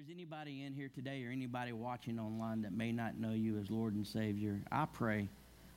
there's 0.00 0.16
anybody 0.16 0.62
in 0.64 0.72
here 0.72 0.88
today 0.94 1.22
or 1.26 1.30
anybody 1.30 1.72
watching 1.72 2.18
online 2.18 2.62
that 2.62 2.72
may 2.72 2.90
not 2.90 3.18
know 3.18 3.32
you 3.32 3.58
as 3.58 3.70
Lord 3.70 3.92
and 3.92 4.06
Savior, 4.06 4.58
I 4.72 4.86
pray, 4.86 5.28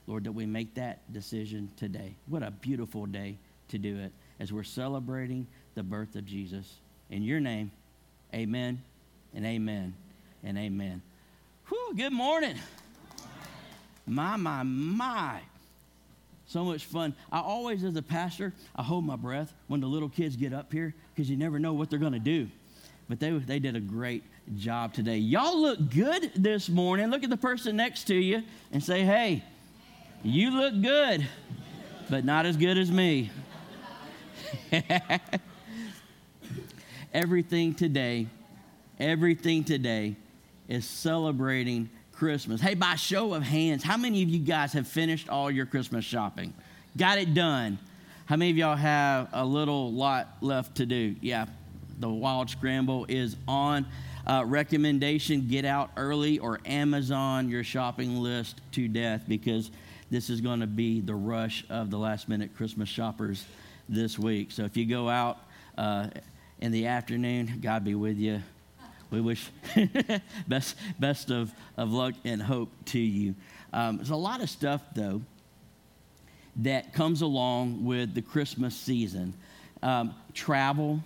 Lord, 0.08 0.24
that 0.24 0.32
we 0.32 0.46
make 0.46 0.76
that 0.76 1.12
decision 1.12 1.70
today. 1.76 2.16
What 2.28 2.42
a 2.42 2.50
beautiful 2.52 3.06
day 3.06 3.38
to 3.68 3.78
do 3.78 4.00
it 4.00 4.14
as 4.40 4.54
we're 4.54 4.64
celebrating 4.64 5.46
the 5.76 5.84
birth 5.84 6.16
of 6.16 6.26
Jesus. 6.26 6.76
In 7.10 7.22
your 7.22 7.42
name, 7.42 7.70
amen 8.34 8.82
and 9.36 9.46
amen 9.46 9.94
and 10.42 10.58
amen. 10.58 11.02
Whew, 11.68 11.94
good 11.98 12.14
morning. 12.14 12.56
My, 14.08 14.38
my, 14.38 14.64
my. 14.64 15.42
So 16.46 16.64
much 16.64 16.86
fun. 16.86 17.14
I 17.30 17.42
always, 17.42 17.84
as 17.84 17.98
a 17.98 18.02
pastor, 18.02 18.54
I 18.74 18.84
hold 18.84 19.04
my 19.04 19.18
breath 19.18 19.54
when 19.68 19.82
the 19.82 19.88
little 19.88 20.08
kids 20.08 20.38
get 20.38 20.54
up 20.54 20.72
here 20.72 20.94
because 21.14 21.30
you 21.30 21.36
never 21.36 21.60
know 21.60 21.74
what 21.74 21.90
they're 21.90 22.00
going 22.00 22.14
to 22.14 22.20
do. 22.20 22.48
But 23.14 23.20
they, 23.20 23.30
they 23.30 23.60
did 23.60 23.76
a 23.76 23.80
great 23.80 24.24
job 24.58 24.92
today. 24.92 25.18
Y'all 25.18 25.62
look 25.62 25.92
good 25.92 26.32
this 26.34 26.68
morning. 26.68 27.12
Look 27.12 27.24
at 27.24 27.30
the 27.30 27.38
person 27.38 27.76
next 27.76 28.06
to 28.06 28.16
you 28.16 28.42
and 28.72 28.84
say, 28.84 29.04
hey, 29.04 29.44
you 30.24 30.50
look 30.50 30.82
good, 30.82 31.28
but 32.10 32.26
not 32.26 32.48
as 32.48 32.58
good 32.58 32.76
as 32.76 32.90
me. 32.90 33.30
everything 37.14 37.76
today, 37.76 38.26
everything 39.00 39.64
today 39.64 40.16
is 40.68 40.84
celebrating 40.84 41.92
Christmas. 42.14 42.62
Hey, 42.62 42.74
by 42.74 42.96
show 42.96 43.36
of 43.36 43.44
hands, 43.44 43.84
how 43.84 43.98
many 43.98 44.24
of 44.24 44.30
you 44.30 44.40
guys 44.40 44.74
have 44.74 44.88
finished 44.88 45.30
all 45.30 45.52
your 45.52 45.68
Christmas 45.68 46.04
shopping? 46.04 46.52
Got 46.98 47.20
it 47.20 47.36
done? 47.36 47.78
How 48.26 48.38
many 48.38 48.50
of 48.50 48.58
y'all 48.58 48.76
have 48.76 49.30
a 49.34 49.46
little 49.46 49.92
lot 49.92 50.38
left 50.42 50.78
to 50.78 50.88
do? 50.88 51.16
Yeah, 51.22 51.46
the 52.00 52.10
Wild 52.10 52.50
Scramble 52.50 53.06
is 53.10 53.36
on. 53.48 53.86
Uh, 54.26 54.44
recommendation 54.46 55.48
get 55.48 55.66
out 55.66 55.92
early 55.98 56.40
or 56.40 56.60
Amazon 56.66 57.50
your 57.50 57.64
shopping 57.64 58.18
list 58.18 58.62
to 58.72 58.88
death 58.88 59.24
because 59.28 59.70
this 60.10 60.30
is 60.30 60.42
going 60.42 60.62
to 60.62 60.68
be 60.68 61.02
the 61.02 61.16
rush 61.16 61.66
of 61.70 61.90
the 61.90 61.98
last 61.98 62.30
minute 62.30 62.56
Christmas 62.56 62.88
shoppers 62.88 63.46
this 63.90 64.18
week. 64.18 64.52
So 64.52 64.64
if 64.64 64.78
you 64.78 64.86
go 64.86 65.10
out 65.10 65.40
uh, 65.78 66.08
in 66.60 66.72
the 66.72 66.88
afternoon, 66.88 67.60
God 67.62 67.84
be 67.84 67.96
with 67.96 68.18
you. 68.18 68.42
We 69.12 69.22
wish 69.22 69.50
best, 70.48 70.76
best 71.00 71.30
of, 71.30 71.52
of 71.78 71.92
luck 71.92 72.16
and 72.24 72.42
hope 72.42 72.70
to 72.86 73.00
you. 73.00 73.36
Um, 73.72 73.98
there's 73.98 74.10
a 74.10 74.16
lot 74.16 74.42
of 74.42 74.50
stuff, 74.50 74.82
though, 74.96 75.22
that 76.58 76.94
comes 76.94 77.22
along 77.22 77.86
with 77.86 78.14
the 78.14 78.22
Christmas 78.22 78.76
season 78.76 79.34
um, 79.84 80.16
travel, 80.34 81.04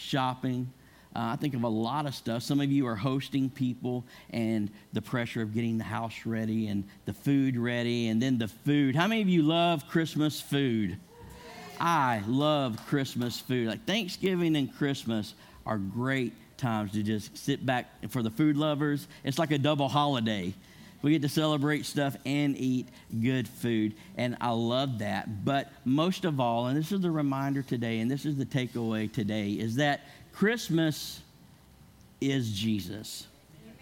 shopping. 0.00 0.72
Uh, 1.14 1.34
I 1.34 1.36
think 1.36 1.54
of 1.54 1.64
a 1.64 1.68
lot 1.68 2.06
of 2.06 2.14
stuff. 2.14 2.42
Some 2.42 2.60
of 2.60 2.70
you 2.70 2.86
are 2.86 2.94
hosting 2.94 3.50
people 3.50 4.04
and 4.30 4.70
the 4.92 5.02
pressure 5.02 5.42
of 5.42 5.52
getting 5.52 5.76
the 5.76 5.84
house 5.84 6.24
ready 6.24 6.68
and 6.68 6.84
the 7.04 7.12
food 7.12 7.56
ready 7.56 8.08
and 8.08 8.22
then 8.22 8.38
the 8.38 8.48
food. 8.48 8.94
How 8.94 9.08
many 9.08 9.20
of 9.20 9.28
you 9.28 9.42
love 9.42 9.88
Christmas 9.88 10.40
food? 10.40 10.98
I 11.80 12.22
love 12.28 12.78
Christmas 12.86 13.40
food. 13.40 13.68
Like 13.68 13.84
Thanksgiving 13.86 14.54
and 14.54 14.72
Christmas 14.76 15.34
are 15.66 15.78
great 15.78 16.32
times 16.58 16.92
to 16.92 17.02
just 17.02 17.36
sit 17.36 17.64
back 17.66 17.86
for 18.10 18.22
the 18.22 18.30
food 18.30 18.56
lovers. 18.56 19.08
It's 19.24 19.38
like 19.38 19.50
a 19.50 19.58
double 19.58 19.88
holiday. 19.88 20.54
We 21.02 21.12
get 21.12 21.22
to 21.22 21.28
celebrate 21.28 21.86
stuff 21.86 22.16
and 22.26 22.56
eat 22.56 22.88
good 23.20 23.48
food, 23.48 23.94
and 24.16 24.36
I 24.40 24.50
love 24.50 24.98
that. 24.98 25.44
But 25.44 25.72
most 25.84 26.24
of 26.24 26.40
all, 26.40 26.66
and 26.66 26.76
this 26.76 26.92
is 26.92 27.00
the 27.00 27.10
reminder 27.10 27.62
today, 27.62 28.00
and 28.00 28.10
this 28.10 28.26
is 28.26 28.36
the 28.36 28.44
takeaway 28.44 29.10
today, 29.10 29.52
is 29.52 29.76
that 29.76 30.02
Christmas 30.32 31.20
is 32.20 32.52
Jesus. 32.52 33.26
Amen. 33.64 33.76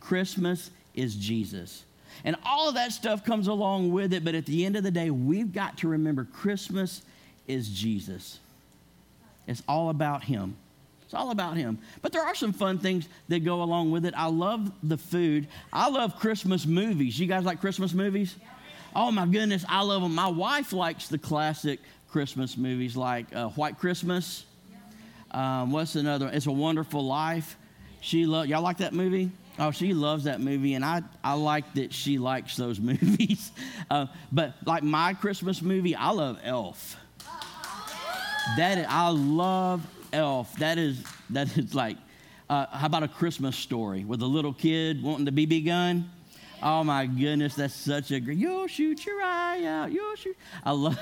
Christmas 0.00 0.70
is 0.94 1.14
Jesus. 1.14 1.84
And 2.24 2.36
all 2.44 2.68
of 2.68 2.74
that 2.74 2.92
stuff 2.92 3.24
comes 3.24 3.46
along 3.46 3.92
with 3.92 4.12
it, 4.12 4.24
but 4.24 4.34
at 4.34 4.46
the 4.46 4.66
end 4.66 4.76
of 4.76 4.82
the 4.82 4.90
day, 4.90 5.10
we've 5.10 5.52
got 5.52 5.78
to 5.78 5.88
remember 5.88 6.24
Christmas 6.24 7.02
is 7.46 7.68
Jesus. 7.68 8.38
It's 9.46 9.62
all 9.68 9.90
about 9.90 10.24
Him. 10.24 10.56
It's 11.12 11.20
all 11.20 11.30
about 11.30 11.58
Him. 11.58 11.78
But 12.00 12.12
there 12.12 12.22
are 12.22 12.34
some 12.34 12.54
fun 12.54 12.78
things 12.78 13.06
that 13.28 13.40
go 13.40 13.62
along 13.62 13.90
with 13.90 14.06
it. 14.06 14.14
I 14.16 14.28
love 14.28 14.72
the 14.82 14.96
food. 14.96 15.46
I 15.70 15.90
love 15.90 16.18
Christmas 16.18 16.64
movies. 16.64 17.20
You 17.20 17.26
guys 17.26 17.44
like 17.44 17.60
Christmas 17.60 17.92
movies? 17.92 18.34
Oh 18.96 19.10
my 19.10 19.26
goodness, 19.26 19.62
I 19.68 19.82
love 19.82 20.00
them. 20.00 20.14
My 20.14 20.28
wife 20.28 20.72
likes 20.72 21.08
the 21.08 21.18
classic 21.18 21.80
Christmas 22.10 22.56
movies 22.56 22.96
like 22.96 23.26
uh, 23.36 23.48
White 23.50 23.78
Christmas. 23.78 24.46
Um, 25.32 25.70
what's 25.70 25.96
another? 25.96 26.30
It's 26.32 26.46
a 26.46 26.50
Wonderful 26.50 27.04
Life. 27.04 27.58
She 28.00 28.24
love 28.24 28.46
y'all 28.46 28.62
like 28.62 28.78
that 28.78 28.94
movie? 28.94 29.30
Oh, 29.58 29.70
she 29.70 29.92
loves 29.92 30.24
that 30.24 30.40
movie, 30.40 30.72
and 30.72 30.82
I, 30.82 31.02
I 31.22 31.34
like 31.34 31.74
that 31.74 31.92
she 31.92 32.16
likes 32.16 32.56
those 32.56 32.80
movies. 32.80 33.52
Uh, 33.90 34.06
but 34.32 34.54
like 34.64 34.82
my 34.82 35.12
Christmas 35.12 35.60
movie, 35.60 35.94
I 35.94 36.08
love 36.08 36.40
Elf. 36.42 36.96
That 38.56 38.86
I 38.88 39.10
love 39.10 39.86
Elf. 40.12 40.56
That 40.56 40.78
is 40.78 41.02
that 41.30 41.56
is 41.56 41.74
like, 41.74 41.96
uh, 42.50 42.66
how 42.66 42.86
about 42.86 43.02
a 43.02 43.08
Christmas 43.08 43.56
story 43.56 44.04
with 44.04 44.22
a 44.22 44.26
little 44.26 44.52
kid 44.52 45.02
wanting 45.02 45.24
the 45.24 45.46
BB 45.46 45.66
gun? 45.66 46.10
Oh 46.62 46.84
my 46.84 47.06
goodness, 47.06 47.54
that's 47.54 47.74
such 47.74 48.10
a 48.12 48.20
great. 48.20 48.38
You'll 48.38 48.68
shoot 48.68 49.04
your 49.04 49.20
eye 49.22 49.64
out. 49.64 49.90
You'll 49.92 50.16
shoot. 50.16 50.36
I 50.64 50.72
love. 50.72 50.98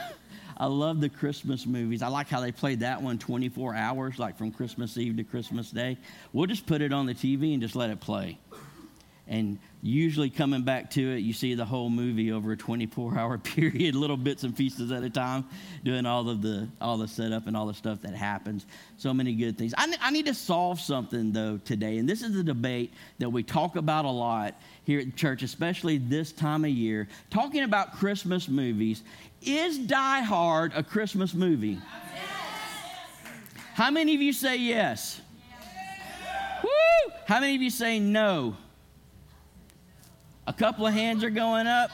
I 0.56 0.66
love 0.66 1.00
the 1.00 1.08
Christmas 1.08 1.64
movies. 1.64 2.02
I 2.02 2.08
like 2.08 2.28
how 2.28 2.40
they 2.40 2.52
played 2.52 2.80
that 2.80 3.00
one 3.00 3.16
24 3.16 3.74
hours, 3.74 4.18
like 4.18 4.36
from 4.36 4.50
Christmas 4.50 4.98
Eve 4.98 5.16
to 5.16 5.24
Christmas 5.24 5.70
Day. 5.70 5.96
We'll 6.34 6.46
just 6.46 6.66
put 6.66 6.82
it 6.82 6.92
on 6.92 7.06
the 7.06 7.14
TV 7.14 7.54
and 7.54 7.62
just 7.62 7.74
let 7.74 7.88
it 7.88 7.98
play. 7.98 8.38
And 9.26 9.58
usually 9.82 10.28
coming 10.28 10.62
back 10.62 10.90
to 10.90 11.14
it, 11.14 11.20
you 11.20 11.32
see 11.32 11.54
the 11.54 11.64
whole 11.64 11.88
movie 11.88 12.32
over 12.32 12.52
a 12.52 12.56
24 12.56 13.18
hour 13.18 13.38
period, 13.38 13.94
little 13.94 14.16
bits 14.16 14.42
and 14.42 14.56
pieces 14.56 14.92
at 14.92 15.02
a 15.02 15.10
time, 15.10 15.44
doing 15.84 16.06
all 16.06 16.28
of 16.28 16.42
the 16.42 16.68
all 16.80 16.98
the 16.98 17.08
setup 17.08 17.46
and 17.46 17.56
all 17.56 17.66
the 17.66 17.74
stuff 17.74 18.02
that 18.02 18.14
happens. 18.14 18.66
So 18.96 19.14
many 19.14 19.34
good 19.34 19.56
things. 19.56 19.74
I, 19.76 19.92
I 20.00 20.10
need 20.10 20.26
to 20.26 20.34
solve 20.34 20.80
something 20.80 21.32
though 21.32 21.58
today, 21.58 21.98
and 21.98 22.08
this 22.08 22.22
is 22.22 22.36
a 22.36 22.42
debate 22.42 22.92
that 23.18 23.30
we 23.30 23.42
talk 23.42 23.76
about 23.76 24.04
a 24.04 24.10
lot 24.10 24.60
here 24.84 25.00
at 25.00 25.16
church, 25.16 25.42
especially 25.42 25.98
this 25.98 26.32
time 26.32 26.64
of 26.64 26.70
year, 26.70 27.08
talking 27.30 27.62
about 27.62 27.94
Christmas 27.94 28.48
movies. 28.48 29.02
Is 29.42 29.78
Die 29.78 30.20
Hard 30.20 30.72
a 30.74 30.82
Christmas 30.82 31.32
movie? 31.32 31.78
Yes. 31.78 31.82
How 33.72 33.90
many 33.90 34.14
of 34.14 34.20
you 34.20 34.34
say 34.34 34.58
yes? 34.58 35.22
yes. 35.48 36.62
Woo! 36.62 37.12
How 37.24 37.40
many 37.40 37.54
of 37.54 37.62
you 37.62 37.70
say 37.70 37.98
no? 37.98 38.54
A 40.50 40.52
couple 40.52 40.84
of 40.84 40.92
hands 40.92 41.22
are 41.22 41.30
going 41.30 41.68
up. 41.68 41.92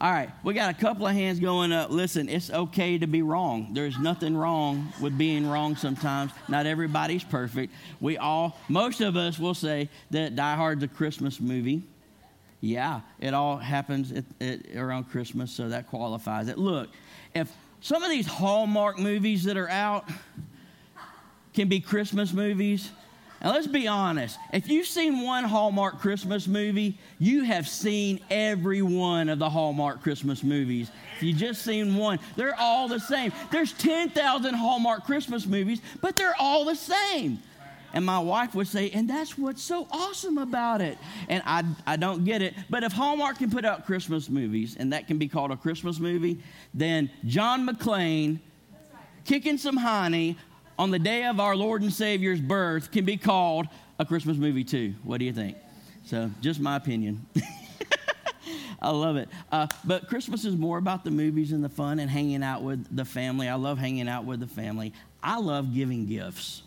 All 0.00 0.10
right, 0.10 0.28
we 0.42 0.54
got 0.54 0.70
a 0.70 0.74
couple 0.76 1.06
of 1.06 1.14
hands 1.14 1.38
going 1.38 1.70
up. 1.70 1.88
Listen, 1.88 2.28
it's 2.28 2.50
okay 2.50 2.98
to 2.98 3.06
be 3.06 3.22
wrong. 3.22 3.68
There's 3.74 3.96
nothing 3.96 4.36
wrong 4.36 4.92
with 5.00 5.16
being 5.16 5.46
wrong 5.48 5.76
sometimes. 5.76 6.32
Not 6.48 6.66
everybody's 6.66 7.22
perfect. 7.22 7.72
We 8.00 8.18
all, 8.18 8.58
most 8.68 9.00
of 9.00 9.16
us 9.16 9.38
will 9.38 9.54
say 9.54 9.88
that 10.10 10.34
Die 10.34 10.56
Hard's 10.56 10.82
a 10.82 10.88
Christmas 10.88 11.38
movie. 11.40 11.84
Yeah, 12.60 13.02
it 13.20 13.34
all 13.34 13.58
happens 13.58 14.10
at, 14.10 14.24
at, 14.40 14.74
around 14.74 15.04
Christmas, 15.04 15.52
so 15.52 15.68
that 15.68 15.86
qualifies 15.86 16.48
it. 16.48 16.58
Look, 16.58 16.90
if 17.36 17.52
some 17.80 18.02
of 18.02 18.10
these 18.10 18.26
Hallmark 18.26 18.98
movies 18.98 19.44
that 19.44 19.56
are 19.56 19.70
out 19.70 20.08
can 21.52 21.68
be 21.68 21.78
Christmas 21.78 22.32
movies, 22.32 22.90
and 23.44 23.52
let's 23.52 23.66
be 23.66 23.86
honest, 23.86 24.38
if 24.54 24.70
you've 24.70 24.86
seen 24.86 25.20
one 25.20 25.44
Hallmark 25.44 26.00
Christmas 26.00 26.48
movie, 26.48 26.98
you 27.18 27.44
have 27.44 27.68
seen 27.68 28.20
every 28.30 28.80
one 28.80 29.28
of 29.28 29.38
the 29.38 29.50
Hallmark 29.50 30.02
Christmas 30.02 30.42
movies. 30.42 30.90
If 31.16 31.24
you 31.24 31.34
just 31.34 31.60
seen 31.60 31.94
one, 31.94 32.20
they're 32.36 32.58
all 32.58 32.88
the 32.88 32.98
same. 32.98 33.32
There's 33.52 33.74
10,000 33.74 34.54
Hallmark 34.54 35.04
Christmas 35.04 35.44
movies, 35.44 35.82
but 36.00 36.16
they're 36.16 36.34
all 36.40 36.64
the 36.64 36.74
same. 36.74 37.38
And 37.92 38.06
my 38.06 38.18
wife 38.18 38.54
would 38.54 38.66
say, 38.66 38.88
and 38.88 39.10
that's 39.10 39.36
what's 39.36 39.62
so 39.62 39.88
awesome 39.90 40.38
about 40.38 40.80
it. 40.80 40.96
And 41.28 41.42
I, 41.44 41.64
I 41.86 41.96
don't 41.96 42.24
get 42.24 42.40
it. 42.40 42.54
But 42.70 42.82
if 42.82 42.92
Hallmark 42.92 43.36
can 43.36 43.50
put 43.50 43.66
out 43.66 43.84
Christmas 43.84 44.30
movies, 44.30 44.74
and 44.80 44.90
that 44.94 45.06
can 45.06 45.18
be 45.18 45.28
called 45.28 45.50
a 45.50 45.56
Christmas 45.58 46.00
movie, 46.00 46.40
then 46.72 47.10
John 47.26 47.68
McClane 47.68 48.38
kicking 49.26 49.58
some 49.58 49.76
honey 49.76 50.38
on 50.78 50.90
the 50.90 50.98
day 50.98 51.24
of 51.24 51.40
our 51.40 51.56
Lord 51.56 51.82
and 51.82 51.92
Savior's 51.92 52.40
birth 52.40 52.90
can 52.90 53.04
be 53.04 53.16
called 53.16 53.66
a 53.98 54.04
Christmas 54.04 54.36
movie 54.36 54.64
too. 54.64 54.94
What 55.04 55.18
do 55.18 55.24
you 55.24 55.32
think? 55.32 55.56
So, 56.04 56.30
just 56.40 56.60
my 56.60 56.76
opinion. 56.76 57.24
I 58.82 58.90
love 58.90 59.16
it. 59.16 59.30
Uh, 59.50 59.66
but 59.84 60.08
Christmas 60.08 60.44
is 60.44 60.56
more 60.56 60.76
about 60.76 61.04
the 61.04 61.10
movies 61.10 61.52
and 61.52 61.64
the 61.64 61.70
fun 61.70 61.98
and 61.98 62.10
hanging 62.10 62.42
out 62.42 62.62
with 62.62 62.94
the 62.94 63.04
family. 63.04 63.48
I 63.48 63.54
love 63.54 63.78
hanging 63.78 64.08
out 64.08 64.26
with 64.26 64.40
the 64.40 64.46
family. 64.46 64.92
I 65.22 65.38
love 65.38 65.74
giving 65.74 66.06
gifts. 66.06 66.62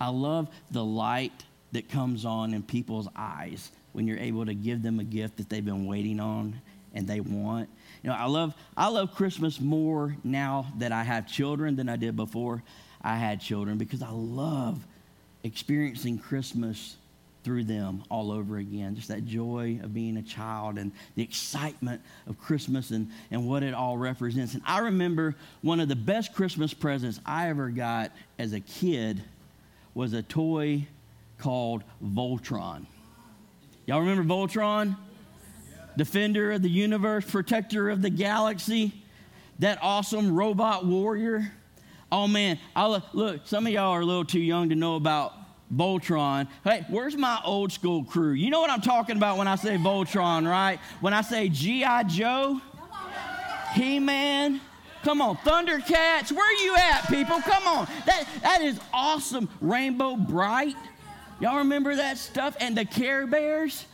I 0.00 0.08
love 0.08 0.48
the 0.70 0.84
light 0.84 1.44
that 1.72 1.90
comes 1.90 2.24
on 2.24 2.54
in 2.54 2.62
people's 2.62 3.08
eyes 3.14 3.70
when 3.92 4.06
you're 4.06 4.18
able 4.18 4.46
to 4.46 4.54
give 4.54 4.82
them 4.82 5.00
a 5.00 5.04
gift 5.04 5.36
that 5.36 5.50
they've 5.50 5.64
been 5.64 5.86
waiting 5.86 6.20
on 6.20 6.58
and 6.94 7.06
they 7.06 7.20
want. 7.20 7.68
You 8.02 8.10
know, 8.10 8.16
I 8.16 8.26
love 8.26 8.54
I 8.76 8.88
love 8.88 9.14
Christmas 9.14 9.60
more 9.60 10.16
now 10.24 10.66
that 10.78 10.92
I 10.92 11.02
have 11.02 11.26
children 11.26 11.76
than 11.76 11.88
I 11.88 11.96
did 11.96 12.16
before 12.16 12.62
I 13.02 13.16
had 13.16 13.40
children 13.40 13.78
because 13.78 14.02
I 14.02 14.10
love 14.10 14.78
experiencing 15.42 16.18
Christmas 16.18 16.96
through 17.44 17.64
them 17.64 18.02
all 18.10 18.30
over 18.30 18.58
again. 18.58 18.94
Just 18.94 19.08
that 19.08 19.24
joy 19.24 19.80
of 19.82 19.94
being 19.94 20.16
a 20.16 20.22
child 20.22 20.76
and 20.76 20.92
the 21.14 21.22
excitement 21.22 22.02
of 22.26 22.38
Christmas 22.38 22.90
and, 22.90 23.10
and 23.30 23.48
what 23.48 23.62
it 23.62 23.74
all 23.74 23.96
represents. 23.96 24.54
And 24.54 24.62
I 24.66 24.80
remember 24.80 25.34
one 25.62 25.80
of 25.80 25.88
the 25.88 25.96
best 25.96 26.34
Christmas 26.34 26.74
presents 26.74 27.20
I 27.24 27.48
ever 27.48 27.70
got 27.70 28.12
as 28.38 28.52
a 28.52 28.60
kid 28.60 29.22
was 29.94 30.12
a 30.12 30.22
toy 30.22 30.86
called 31.38 31.84
Voltron. 32.04 32.84
Y'all 33.86 34.00
remember 34.00 34.22
Voltron? 34.22 34.96
Defender 35.98 36.52
of 36.52 36.62
the 36.62 36.70
universe, 36.70 37.28
protector 37.28 37.90
of 37.90 38.02
the 38.02 38.08
galaxy, 38.08 38.94
that 39.58 39.80
awesome 39.82 40.32
robot 40.32 40.86
warrior. 40.86 41.52
Oh 42.12 42.28
man, 42.28 42.60
I 42.76 42.86
look, 43.12 43.40
some 43.46 43.66
of 43.66 43.72
y'all 43.72 43.90
are 43.90 44.00
a 44.00 44.04
little 44.04 44.24
too 44.24 44.38
young 44.38 44.68
to 44.68 44.76
know 44.76 44.94
about 44.94 45.34
Voltron. 45.74 46.46
Hey, 46.62 46.86
where's 46.88 47.16
my 47.16 47.40
old 47.44 47.72
school 47.72 48.04
crew? 48.04 48.30
You 48.30 48.48
know 48.48 48.60
what 48.60 48.70
I'm 48.70 48.80
talking 48.80 49.16
about 49.16 49.38
when 49.38 49.48
I 49.48 49.56
say 49.56 49.76
Voltron, 49.76 50.48
right? 50.48 50.78
When 51.00 51.12
I 51.12 51.22
say 51.22 51.48
G.I. 51.48 52.04
Joe, 52.04 52.60
He 53.74 53.98
Man, 53.98 54.60
come 55.02 55.20
on, 55.20 55.36
Thundercats, 55.38 56.30
where 56.30 56.64
you 56.64 56.76
at, 56.76 57.08
people? 57.08 57.40
Come 57.42 57.66
on. 57.66 57.88
That, 58.06 58.24
that 58.42 58.62
is 58.62 58.78
awesome. 58.94 59.48
Rainbow 59.60 60.14
Brite. 60.14 60.76
Y'all 61.40 61.58
remember 61.58 61.96
that 61.96 62.18
stuff? 62.18 62.56
And 62.60 62.76
the 62.76 62.84
Care 62.84 63.26
Bears? 63.26 63.84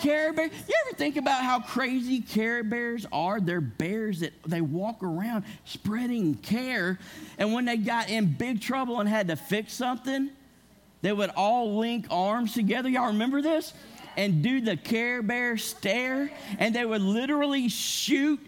Care 0.00 0.32
Bears. 0.32 0.50
You 0.66 0.74
ever 0.86 0.96
think 0.96 1.16
about 1.16 1.42
how 1.42 1.60
crazy 1.60 2.20
Care 2.20 2.64
Bears 2.64 3.06
are? 3.12 3.40
They're 3.40 3.60
bears 3.60 4.20
that 4.20 4.32
they 4.46 4.60
walk 4.60 5.02
around 5.02 5.44
spreading 5.64 6.34
care. 6.36 6.98
And 7.38 7.52
when 7.52 7.66
they 7.66 7.76
got 7.76 8.08
in 8.08 8.32
big 8.32 8.60
trouble 8.60 9.00
and 9.00 9.08
had 9.08 9.28
to 9.28 9.36
fix 9.36 9.74
something, 9.74 10.30
they 11.02 11.12
would 11.12 11.30
all 11.30 11.78
link 11.78 12.06
arms 12.10 12.54
together. 12.54 12.88
Y'all 12.88 13.08
remember 13.08 13.42
this? 13.42 13.74
And 14.16 14.42
do 14.42 14.60
the 14.60 14.76
Care 14.76 15.22
Bear 15.22 15.56
stare. 15.58 16.30
And 16.58 16.74
they 16.74 16.84
would 16.84 17.02
literally 17.02 17.68
shoot 17.68 18.40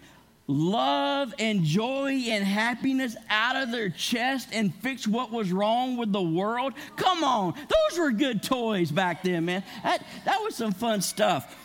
love 0.46 1.34
and 1.38 1.62
joy 1.62 2.10
and 2.28 2.44
happiness 2.44 3.16
out 3.30 3.56
of 3.56 3.70
their 3.70 3.88
chest 3.88 4.48
and 4.52 4.74
fix 4.76 5.06
what 5.06 5.30
was 5.30 5.52
wrong 5.52 5.96
with 5.96 6.12
the 6.12 6.22
world. 6.22 6.74
Come 6.96 7.24
on, 7.24 7.54
those 7.54 7.98
were 7.98 8.10
good 8.10 8.42
toys 8.42 8.90
back 8.90 9.22
then, 9.22 9.44
man. 9.44 9.62
That, 9.82 10.04
that 10.24 10.40
was 10.42 10.56
some 10.56 10.72
fun 10.72 11.00
stuff. 11.00 11.56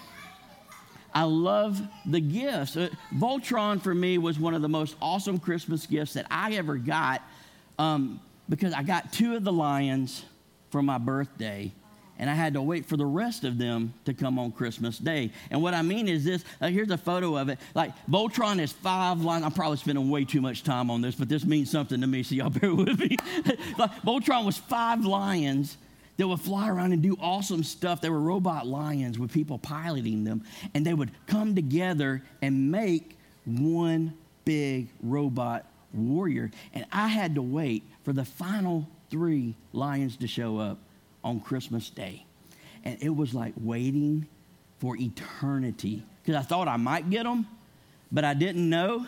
I 1.14 1.24
love 1.24 1.82
the 2.06 2.20
gifts. 2.20 2.78
Uh, 2.78 2.90
Voltron 3.16 3.82
for 3.82 3.96
me 3.96 4.18
was 4.18 4.38
one 4.40 4.54
of 4.54 4.62
the 4.62 4.70
most 4.70 4.96
awesome 5.02 5.40
Christmas 5.40 5.88
gifts 5.88 6.14
that 6.14 6.28
I 6.30 6.54
ever 6.54 6.76
got 6.76 7.24
um, 7.80 8.20
because 8.48 8.74
I 8.74 8.84
got 8.84 9.12
two 9.12 9.36
of 9.36 9.44
the 9.44 9.52
lions 9.52 10.24
for 10.70 10.84
my 10.84 10.98
birthday 10.98 11.72
and 12.20 12.30
I 12.30 12.34
had 12.34 12.54
to 12.54 12.62
wait 12.62 12.86
for 12.86 12.98
the 12.98 13.06
rest 13.06 13.44
of 13.44 13.58
them 13.58 13.94
to 14.06 14.14
come 14.14 14.40
on 14.40 14.52
Christmas 14.52 14.98
Day. 14.98 15.32
And 15.52 15.62
what 15.62 15.74
I 15.74 15.82
mean 15.82 16.08
is 16.08 16.24
this 16.24 16.44
here's 16.62 16.92
a 16.92 16.98
photo 16.98 17.38
of 17.38 17.50
it. 17.50 17.60
Like, 17.76 17.94
Voltron 18.08 18.60
is 18.60 18.72
five 18.72 19.22
lines. 19.22 19.44
I'm 19.44 19.52
probably 19.52 19.78
spending 19.78 20.10
way 20.10 20.26
too 20.26 20.42
much 20.42 20.64
time 20.64 20.90
on 20.90 21.02
this, 21.02 21.16
but 21.16 21.30
this 21.30 21.46
means 21.46 21.70
something 21.70 22.02
to 22.02 22.08
me, 22.08 22.24
so 22.24 22.36
y'all 22.36 22.50
bear 22.52 22.74
with 22.74 23.00
me. 23.00 23.18
like, 23.78 23.92
Voltron 24.02 24.46
was 24.46 24.58
five 24.58 25.06
lions 25.06 25.78
that 26.18 26.28
would 26.28 26.42
fly 26.42 26.68
around 26.68 26.94
and 26.94 27.02
do 27.02 27.16
awesome 27.22 27.64
stuff. 27.64 28.02
They 28.02 28.10
were 28.10 28.20
robot 28.20 28.66
lions 28.66 29.20
with 29.20 29.32
people 29.32 29.60
piloting 29.60 30.24
them, 30.24 30.44
and 30.74 30.86
they 30.86 30.94
would 30.94 31.12
come 31.28 31.56
together 31.56 32.24
and 32.42 32.72
make 32.72 33.18
one 33.46 34.14
big 34.46 34.90
robot 35.02 35.66
warrior. 35.94 36.52
And 36.74 36.86
I 36.92 37.08
had 37.08 37.36
to 37.36 37.42
wait 37.42 37.84
for 38.04 38.14
the 38.14 38.26
final 38.26 38.88
three 39.10 39.56
lions 39.74 40.18
to 40.18 40.28
show 40.28 40.58
up 40.58 40.80
on 41.24 41.40
Christmas 41.40 41.90
Day. 41.90 42.26
And 42.84 42.98
it 43.02 43.16
was 43.16 43.34
like 43.34 43.54
waiting 43.58 44.28
for 44.80 44.96
eternity 44.98 46.04
because 46.22 46.40
I 46.40 46.44
thought 46.44 46.68
I 46.68 46.78
might 46.78 47.10
get 47.10 47.24
them, 47.24 47.48
but 48.12 48.24
I 48.24 48.34
didn't 48.34 48.70
know. 48.70 49.06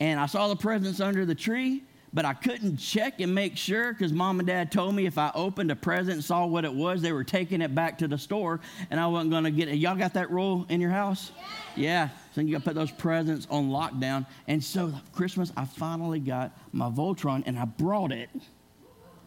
And 0.00 0.20
I 0.20 0.26
saw 0.26 0.48
the 0.48 0.56
presents 0.56 1.00
under 1.00 1.26
the 1.26 1.34
tree, 1.34 1.82
but 2.12 2.24
I 2.24 2.32
couldn't 2.32 2.76
check 2.76 3.20
and 3.20 3.34
make 3.34 3.56
sure 3.56 3.92
because 3.92 4.12
mom 4.12 4.38
and 4.38 4.46
dad 4.46 4.70
told 4.70 4.94
me 4.94 5.06
if 5.06 5.18
I 5.18 5.32
opened 5.34 5.70
a 5.70 5.76
present 5.76 6.14
and 6.14 6.24
saw 6.24 6.46
what 6.46 6.64
it 6.64 6.72
was, 6.72 7.02
they 7.02 7.12
were 7.12 7.24
taking 7.24 7.60
it 7.60 7.74
back 7.74 7.98
to 7.98 8.08
the 8.08 8.16
store 8.16 8.60
and 8.90 9.00
I 9.00 9.06
wasn't 9.06 9.30
going 9.30 9.44
to 9.44 9.50
get 9.50 9.68
it. 9.68 9.76
Y'all 9.76 9.96
got 9.96 10.14
that 10.14 10.30
rule 10.30 10.64
in 10.68 10.80
your 10.80 10.90
house? 10.90 11.32
Yeah. 11.74 11.82
yeah. 11.84 12.08
So 12.34 12.40
you 12.40 12.52
got 12.52 12.58
to 12.58 12.64
put 12.64 12.74
those 12.74 12.92
presents 12.92 13.46
on 13.50 13.70
lockdown. 13.70 14.24
And 14.46 14.62
so 14.62 14.92
Christmas, 15.12 15.52
I 15.56 15.64
finally 15.64 16.20
got 16.20 16.56
my 16.72 16.88
Voltron 16.88 17.42
and 17.46 17.58
I 17.58 17.64
brought 17.64 18.12
it. 18.12 18.30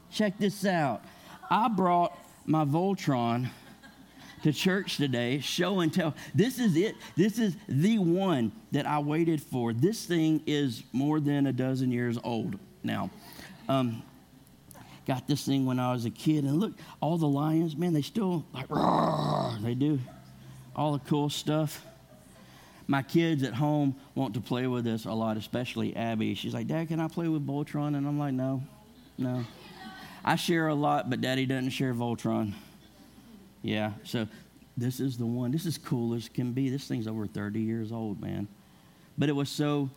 Check 0.09 0.38
this 0.38 0.65
out. 0.65 1.03
I 1.51 1.68
brought 1.68 2.18
my 2.45 2.63
Voltron 2.63 3.50
to 4.44 4.53
church 4.53 4.95
today, 4.95 5.39
show 5.39 5.81
and 5.81 5.94
tell. 5.94 6.15
This 6.33 6.59
is 6.59 6.77
it. 6.77 6.95
This 7.18 7.39
is 7.39 7.57
the 7.68 8.00
one 8.00 8.53
that 8.71 8.88
I 8.88 9.00
waited 9.00 9.42
for. 9.42 9.74
This 9.74 10.06
thing 10.06 10.42
is 10.48 10.81
more 10.94 11.19
than 11.19 11.48
a 11.48 11.53
dozen 11.53 11.92
years 11.92 12.18
old 12.24 12.57
now. 12.83 13.09
Um, 13.68 14.01
got 15.06 15.27
this 15.27 15.45
thing 15.45 15.65
when 15.65 15.77
I 15.77 15.92
was 15.92 16.06
a 16.06 16.09
kid, 16.09 16.45
and 16.45 16.57
look, 16.57 16.71
all 17.01 17.18
the 17.18 17.27
lions, 17.27 17.75
man, 17.75 17.92
they 17.92 18.01
still 18.01 18.45
like, 18.53 18.69
roar, 18.69 19.57
they 19.62 19.74
do 19.74 20.00
all 20.74 20.94
the 20.94 21.00
cool 21.00 21.30
stuff. 21.30 21.86
My 22.88 23.03
kids 23.03 23.44
at 23.44 23.53
home 23.53 23.95
want 24.15 24.33
to 24.36 24.42
play 24.42 24.68
with 24.68 24.86
this 24.86 25.03
a 25.03 25.12
lot, 25.12 25.36
especially 25.36 25.95
Abby. 25.98 26.33
She's 26.33 26.53
like, 26.53 26.68
Dad, 26.68 26.88
can 26.88 27.01
I 27.01 27.09
play 27.09 27.27
with 27.27 27.45
Voltron? 27.45 27.98
And 27.98 28.07
I'm 28.07 28.18
like, 28.18 28.33
no, 28.33 28.63
no. 29.18 29.45
I 30.23 30.35
share 30.35 30.68
a 30.68 30.75
lot, 30.75 31.09
but 31.09 31.21
daddy 31.21 31.45
doesn't 31.45 31.71
share 31.71 31.94
Voltron. 31.94 32.53
Yeah, 33.63 33.94
so 34.03 34.27
this 34.77 35.00
is 35.00 35.18
the 35.18 35.25
one. 35.25 35.51
This 35.51 35.65
is 35.65 35.77
cool 35.77 36.13
as 36.13 36.29
can 36.29 36.53
be. 36.53 36.69
This 36.69 36.88
thing's 36.88 37.07
over 37.07 37.25
30 37.27 37.59
years 37.59 37.91
old, 37.91 38.21
man. 38.21 38.47
But 39.18 39.29
it 39.29 39.33
was 39.33 39.50
so 39.50 39.89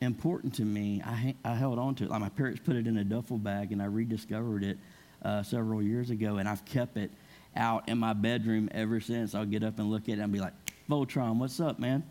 important 0.00 0.54
to 0.54 0.64
me. 0.64 1.02
I, 1.04 1.34
I 1.44 1.54
held 1.54 1.78
on 1.78 1.94
to 1.96 2.04
it. 2.04 2.10
Like 2.10 2.20
my 2.20 2.28
parents 2.28 2.60
put 2.64 2.76
it 2.76 2.86
in 2.86 2.96
a 2.98 3.04
duffel 3.04 3.38
bag, 3.38 3.72
and 3.72 3.82
I 3.82 3.86
rediscovered 3.86 4.64
it 4.64 4.78
uh, 5.22 5.42
several 5.42 5.82
years 5.82 6.10
ago, 6.10 6.36
and 6.36 6.48
I've 6.48 6.64
kept 6.64 6.96
it 6.96 7.10
out 7.56 7.88
in 7.88 7.98
my 7.98 8.12
bedroom 8.12 8.68
ever 8.72 9.00
since. 9.00 9.34
I'll 9.34 9.46
get 9.46 9.62
up 9.62 9.78
and 9.78 9.90
look 9.90 10.08
at 10.08 10.18
it 10.18 10.20
and 10.20 10.32
be 10.32 10.40
like, 10.40 10.52
Voltron, 10.88 11.36
what's 11.36 11.60
up, 11.60 11.78
man? 11.78 12.04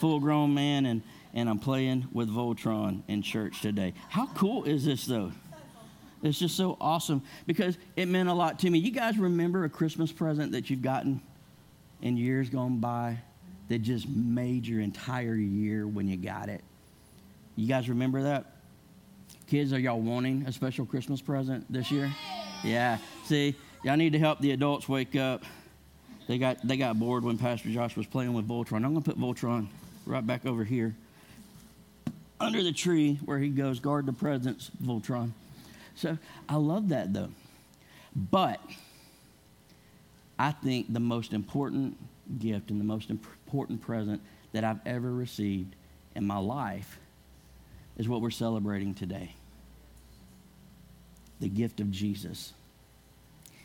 Full 0.00 0.20
grown 0.20 0.54
man, 0.54 0.86
and, 0.86 1.02
and 1.34 1.48
I'm 1.48 1.58
playing 1.58 2.08
with 2.12 2.30
Voltron 2.30 3.02
in 3.08 3.22
church 3.22 3.60
today. 3.60 3.94
How 4.08 4.26
cool 4.26 4.64
is 4.64 4.84
this, 4.84 5.04
though? 5.04 5.32
It's 6.22 6.38
just 6.38 6.56
so 6.56 6.76
awesome 6.80 7.22
because 7.46 7.78
it 7.96 8.06
meant 8.06 8.28
a 8.28 8.34
lot 8.34 8.58
to 8.60 8.70
me. 8.70 8.78
You 8.78 8.90
guys 8.90 9.18
remember 9.18 9.64
a 9.64 9.68
Christmas 9.68 10.12
present 10.12 10.52
that 10.52 10.68
you've 10.68 10.82
gotten 10.82 11.22
in 12.02 12.16
years 12.16 12.50
gone 12.50 12.78
by 12.78 13.18
that 13.68 13.78
just 13.78 14.08
made 14.08 14.66
your 14.66 14.80
entire 14.80 15.34
year 15.34 15.86
when 15.86 16.08
you 16.08 16.16
got 16.16 16.48
it? 16.48 16.62
You 17.56 17.66
guys 17.66 17.88
remember 17.88 18.22
that? 18.24 18.46
Kids, 19.46 19.72
are 19.72 19.78
y'all 19.78 20.00
wanting 20.00 20.44
a 20.46 20.52
special 20.52 20.84
Christmas 20.84 21.20
present 21.20 21.64
this 21.70 21.90
year? 21.90 22.12
Yeah. 22.62 22.98
See, 23.24 23.54
y'all 23.82 23.96
need 23.96 24.12
to 24.12 24.18
help 24.18 24.40
the 24.40 24.52
adults 24.52 24.88
wake 24.88 25.16
up. 25.16 25.44
They 26.28 26.38
got, 26.38 26.58
they 26.66 26.76
got 26.76 26.98
bored 26.98 27.24
when 27.24 27.38
Pastor 27.38 27.70
Josh 27.70 27.96
was 27.96 28.06
playing 28.06 28.34
with 28.34 28.46
Voltron. 28.46 28.84
I'm 28.84 28.92
going 28.92 29.02
to 29.02 29.12
put 29.12 29.18
Voltron 29.18 29.66
right 30.06 30.24
back 30.24 30.46
over 30.46 30.64
here 30.64 30.94
under 32.40 32.62
the 32.62 32.72
tree 32.72 33.18
where 33.24 33.38
he 33.38 33.48
goes, 33.48 33.80
guard 33.80 34.06
the 34.06 34.12
presents, 34.12 34.70
Voltron. 34.82 35.30
So 36.00 36.16
I 36.48 36.56
love 36.56 36.88
that 36.88 37.12
though. 37.12 37.28
But 38.16 38.58
I 40.38 40.52
think 40.52 40.90
the 40.90 41.00
most 41.00 41.34
important 41.34 41.98
gift 42.38 42.70
and 42.70 42.80
the 42.80 42.84
most 42.84 43.10
important 43.10 43.82
present 43.82 44.22
that 44.52 44.64
I've 44.64 44.80
ever 44.86 45.12
received 45.12 45.76
in 46.16 46.26
my 46.26 46.38
life 46.38 46.98
is 47.98 48.08
what 48.08 48.22
we're 48.22 48.30
celebrating 48.30 48.94
today 48.94 49.34
the 51.38 51.48
gift 51.48 51.80
of 51.80 51.90
Jesus 51.90 52.52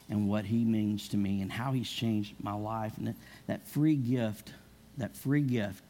and 0.09 0.29
what 0.29 0.45
he 0.45 0.63
means 0.63 1.09
to 1.09 1.17
me 1.17 1.41
and 1.41 1.51
how 1.51 1.73
he's 1.73 1.89
changed 1.89 2.33
my 2.41 2.53
life 2.53 2.97
and 2.97 3.13
that, 3.47 3.67
free 3.67 3.95
gift 3.95 4.51
that 4.97 5.15
free 5.15 5.41
gift 5.41 5.83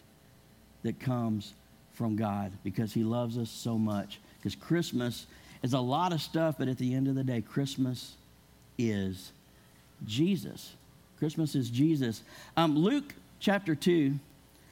that 0.84 1.00
comes 1.00 1.54
from 1.94 2.16
God 2.16 2.52
because 2.64 2.94
he 2.94 3.04
loves 3.04 3.38
us 3.38 3.50
so 3.50 3.78
much 3.78 4.20
because 4.38 4.56
Christmas 4.56 5.28
is 5.66 5.74
a 5.74 5.80
lot 5.80 6.14
of 6.14 6.22
stuff, 6.22 6.56
but 6.60 6.68
at 6.68 6.78
the 6.78 6.94
end 6.94 7.08
of 7.08 7.16
the 7.16 7.24
day, 7.24 7.42
Christmas 7.42 8.14
is 8.78 9.32
Jesus. 10.06 10.74
Christmas 11.18 11.56
is 11.56 11.72
Jesus. 11.72 12.22
Um, 12.56 12.78
Luke 12.78 13.16
chapter 13.40 13.74
2, 13.74 14.14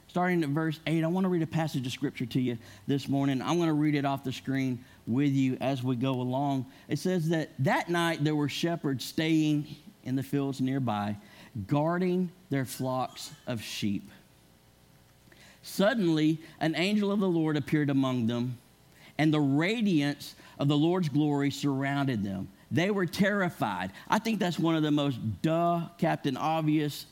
starting 0.06 0.44
at 0.44 0.50
verse 0.50 0.78
8, 0.86 1.02
I 1.02 1.06
want 1.08 1.24
to 1.24 1.28
read 1.28 1.42
a 1.42 1.48
passage 1.48 1.84
of 1.84 1.92
scripture 1.92 2.26
to 2.26 2.40
you 2.40 2.56
this 2.86 3.08
morning. 3.08 3.42
I'm 3.42 3.56
going 3.56 3.66
to 3.66 3.74
read 3.74 3.96
it 3.96 4.04
off 4.04 4.22
the 4.22 4.32
screen 4.32 4.84
with 5.08 5.32
you 5.32 5.58
as 5.60 5.82
we 5.82 5.96
go 5.96 6.12
along. 6.12 6.66
It 6.88 7.00
says 7.00 7.28
that 7.30 7.50
that 7.58 7.88
night 7.88 8.22
there 8.22 8.36
were 8.36 8.48
shepherds 8.48 9.04
staying 9.04 9.66
in 10.04 10.14
the 10.14 10.22
fields 10.22 10.60
nearby, 10.60 11.16
guarding 11.66 12.30
their 12.50 12.64
flocks 12.64 13.32
of 13.48 13.60
sheep. 13.60 14.08
Suddenly, 15.62 16.38
an 16.60 16.76
angel 16.76 17.10
of 17.10 17.18
the 17.18 17.28
Lord 17.28 17.56
appeared 17.56 17.90
among 17.90 18.28
them, 18.28 18.58
and 19.18 19.32
the 19.32 19.40
radiance 19.40 20.34
of 20.58 20.68
the 20.68 20.76
Lord's 20.76 21.08
glory 21.08 21.50
surrounded 21.50 22.22
them. 22.22 22.48
They 22.70 22.90
were 22.90 23.06
terrified. 23.06 23.92
I 24.08 24.18
think 24.18 24.40
that's 24.40 24.58
one 24.58 24.74
of 24.74 24.82
the 24.82 24.90
most 24.90 25.18
duh, 25.42 25.82
Captain 25.98 26.36
Obvious 26.36 27.06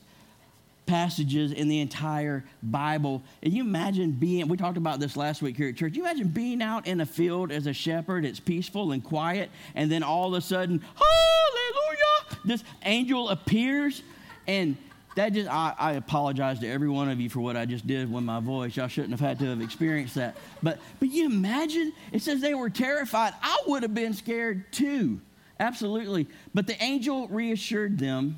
passages 0.85 1.53
in 1.53 1.69
the 1.69 1.79
entire 1.79 2.43
Bible. 2.61 3.23
And 3.41 3.53
you 3.53 3.63
imagine 3.63 4.11
being, 4.11 4.47
we 4.47 4.57
talked 4.57 4.77
about 4.77 4.99
this 4.99 5.15
last 5.15 5.41
week 5.41 5.55
here 5.55 5.69
at 5.69 5.77
church. 5.77 5.95
You 5.95 6.03
imagine 6.03 6.27
being 6.27 6.61
out 6.61 6.87
in 6.87 6.99
a 6.99 7.05
field 7.05 7.51
as 7.51 7.67
a 7.67 7.73
shepherd, 7.73 8.25
it's 8.25 8.39
peaceful 8.39 8.91
and 8.91 9.03
quiet, 9.03 9.49
and 9.75 9.89
then 9.91 10.03
all 10.03 10.27
of 10.27 10.33
a 10.33 10.41
sudden, 10.41 10.79
hallelujah, 10.79 12.41
this 12.43 12.63
angel 12.83 13.29
appears. 13.29 14.03
And 14.45 14.75
that 15.15 15.33
just, 15.33 15.49
I, 15.49 15.73
I 15.77 15.91
apologize 15.93 16.59
to 16.59 16.67
every 16.67 16.89
one 16.89 17.09
of 17.09 17.19
you 17.19 17.29
for 17.29 17.39
what 17.39 17.55
I 17.55 17.65
just 17.65 17.85
did 17.85 18.11
with 18.11 18.23
my 18.23 18.39
voice. 18.39 18.75
Y'all 18.75 18.87
shouldn't 18.87 19.11
have 19.11 19.19
had 19.19 19.39
to 19.39 19.45
have 19.45 19.61
experienced 19.61 20.15
that. 20.15 20.35
But, 20.61 20.79
but 20.99 21.09
you 21.09 21.25
imagine, 21.25 21.93
it 22.11 22.21
says 22.21 22.41
they 22.41 22.53
were 22.53 22.69
terrified. 22.69 23.33
I 23.41 23.61
would 23.67 23.83
have 23.83 23.93
been 23.93 24.13
scared 24.13 24.71
too. 24.71 25.21
Absolutely. 25.59 26.27
But 26.53 26.67
the 26.67 26.81
angel 26.83 27.27
reassured 27.27 27.99
them. 27.99 28.37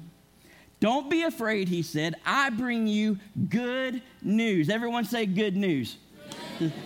Don't 0.79 1.09
be 1.09 1.23
afraid, 1.23 1.69
he 1.69 1.81
said. 1.81 2.15
I 2.25 2.49
bring 2.49 2.87
you 2.87 3.17
good 3.49 4.01
news. 4.21 4.69
Everyone 4.69 5.05
say 5.05 5.25
good 5.25 5.55
news. 5.55 5.97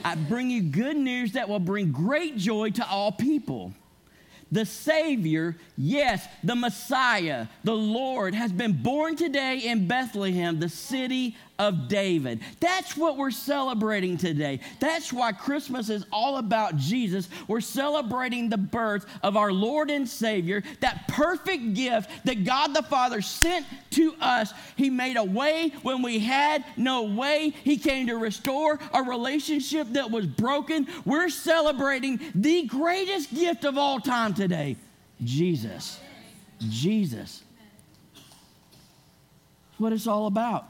I 0.05 0.15
bring 0.15 0.50
you 0.50 0.62
good 0.62 0.98
news 0.98 1.34
that 1.34 1.50
will 1.50 1.60
bring 1.60 1.91
great 1.91 2.38
joy 2.38 2.69
to 2.72 2.88
all 2.88 3.12
people 3.12 3.74
the 4.51 4.65
Savior, 4.65 5.56
yes, 5.77 6.27
the 6.44 6.56
Messiah, 6.56 7.48
the 7.63 7.75
Lord, 7.75 8.34
has 8.34 8.51
been 8.51 8.74
born 8.74 9.15
today 9.15 9.60
in 9.60 9.88
Bethlehem, 9.88 10.60
the 10.60 10.70
city 10.70 11.36
of 11.60 11.89
David. 11.89 12.39
That's 12.62 12.96
what 12.96 13.18
we're 13.18 13.30
celebrating 13.30 14.18
today. 14.18 14.62
That's 14.80 15.12
why 15.13 15.34
Christmas 15.34 15.89
is 15.89 16.06
all 16.12 16.38
about 16.38 16.78
Jesus. 16.78 17.28
We're 17.48 17.60
celebrating 17.62 18.50
the 18.50 18.58
birth 18.58 19.06
of 19.22 19.36
our 19.36 19.51
Lord 19.51 19.92
and 19.92 20.08
Savior, 20.08 20.63
that 20.80 21.08
perfect 21.10 21.74
gift 21.74 22.10
that 22.24 22.46
God 22.46 22.74
the 22.74 22.84
Father 22.84 23.22
sent 23.22 23.66
to 23.92 24.16
us. 24.22 24.54
He 24.78 24.89
made 24.89 25.18
a 25.18 25.24
way 25.24 25.74
when 25.84 26.01
we 26.01 26.20
had 26.20 26.63
no 26.78 27.04
way. 27.04 27.54
He 27.63 27.78
came 27.78 28.08
to 28.08 28.16
restore 28.16 28.80
a 28.94 29.04
relationship 29.04 29.88
that 29.92 30.10
was 30.10 30.25
broken. 30.25 30.88
We're 31.06 31.30
celebrating 31.30 32.22
the 32.34 32.66
greatest 32.68 33.36
gift 33.36 33.66
of 33.66 33.78
all 33.78 34.00
time 34.00 34.34
today 34.34 34.78
Jesus. 35.24 36.00
Jesus. 36.60 37.44
What 39.78 39.94
it's 39.94 40.08
all 40.08 40.28
about. 40.28 40.70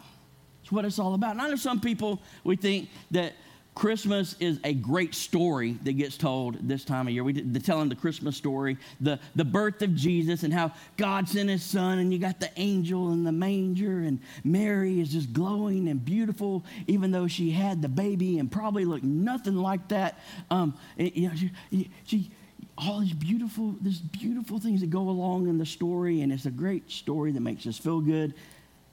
It's 0.69 0.71
what 0.71 0.85
it's 0.85 0.99
all 0.99 1.15
about. 1.15 1.31
And 1.31 1.41
I 1.41 1.49
know 1.49 1.55
some 1.55 1.79
people, 1.79 2.21
we 2.43 2.55
think 2.55 2.89
that 3.09 3.33
Christmas 3.73 4.35
is 4.39 4.59
a 4.63 4.71
great 4.71 5.15
story 5.15 5.71
that 5.83 5.93
gets 5.93 6.15
told 6.15 6.59
this 6.67 6.83
time 6.83 7.07
of 7.07 7.13
year. 7.13 7.23
We 7.23 7.41
are 7.41 7.59
telling 7.59 7.89
the 7.89 7.95
Christmas 7.95 8.38
story, 8.38 8.77
the, 9.01 9.19
the 9.35 9.45
birth 9.45 9.81
of 9.81 9.95
Jesus 9.95 10.43
and 10.43 10.53
how 10.53 10.71
God 10.95 11.27
sent 11.27 11.49
his 11.49 11.63
son, 11.63 11.97
and 11.97 12.13
you 12.13 12.19
got 12.19 12.39
the 12.39 12.51
angel 12.55 13.11
and 13.13 13.25
the 13.25 13.31
manger, 13.31 14.01
and 14.01 14.19
Mary 14.43 14.99
is 14.99 15.11
just 15.11 15.33
glowing 15.33 15.88
and 15.88 16.05
beautiful, 16.05 16.63
even 16.85 17.09
though 17.09 17.25
she 17.25 17.49
had 17.49 17.81
the 17.81 17.89
baby 17.89 18.38
and 18.38 18.51
probably 18.51 18.85
looked 18.85 19.03
nothing 19.03 19.55
like 19.55 19.88
that. 19.88 20.19
Um, 20.51 20.77
you 20.97 21.29
know, 21.29 21.35
she, 21.35 21.89
she, 22.03 22.31
all 22.77 22.99
these 22.99 23.13
beautiful, 23.13 23.75
these 23.81 24.01
beautiful 24.01 24.59
things 24.59 24.81
that 24.81 24.91
go 24.91 25.09
along 25.09 25.47
in 25.47 25.57
the 25.57 25.65
story, 25.65 26.21
and 26.21 26.31
it's 26.31 26.45
a 26.45 26.51
great 26.51 26.91
story 26.91 27.31
that 27.31 27.41
makes 27.41 27.65
us 27.65 27.79
feel 27.79 28.01
good. 28.01 28.35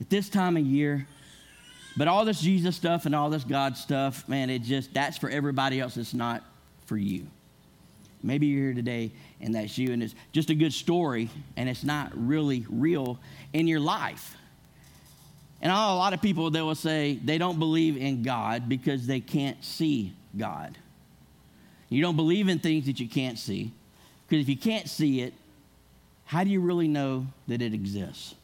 At 0.00 0.08
this 0.08 0.30
time 0.30 0.56
of 0.56 0.64
year, 0.64 1.06
but 1.96 2.08
all 2.08 2.24
this 2.24 2.40
Jesus 2.40 2.76
stuff 2.76 3.06
and 3.06 3.14
all 3.14 3.30
this 3.30 3.44
God 3.44 3.76
stuff, 3.76 4.28
man, 4.28 4.50
it 4.50 4.62
just, 4.62 4.92
that's 4.92 5.16
for 5.16 5.30
everybody 5.30 5.80
else. 5.80 5.96
It's 5.96 6.14
not 6.14 6.42
for 6.86 6.96
you. 6.96 7.26
Maybe 8.22 8.46
you're 8.46 8.66
here 8.66 8.74
today 8.74 9.12
and 9.40 9.54
that's 9.54 9.76
you, 9.78 9.92
and 9.92 10.02
it's 10.02 10.14
just 10.32 10.50
a 10.50 10.54
good 10.54 10.72
story, 10.72 11.28
and 11.56 11.68
it's 11.68 11.84
not 11.84 12.10
really 12.14 12.66
real 12.70 13.18
in 13.52 13.66
your 13.66 13.80
life. 13.80 14.34
And 15.60 15.70
I 15.70 15.74
know 15.74 15.94
a 15.94 15.98
lot 15.98 16.12
of 16.12 16.22
people 16.22 16.50
that 16.50 16.64
will 16.64 16.74
say 16.74 17.18
they 17.22 17.38
don't 17.38 17.58
believe 17.58 17.96
in 17.96 18.22
God 18.22 18.68
because 18.68 19.06
they 19.06 19.20
can't 19.20 19.62
see 19.64 20.12
God. 20.36 20.76
You 21.88 22.02
don't 22.02 22.16
believe 22.16 22.48
in 22.48 22.58
things 22.58 22.86
that 22.86 22.98
you 22.98 23.08
can't 23.08 23.38
see, 23.38 23.72
because 24.26 24.42
if 24.42 24.48
you 24.48 24.56
can't 24.56 24.88
see 24.88 25.20
it, 25.20 25.34
how 26.24 26.42
do 26.42 26.50
you 26.50 26.60
really 26.60 26.88
know 26.88 27.26
that 27.46 27.62
it 27.62 27.72
exists? 27.72 28.34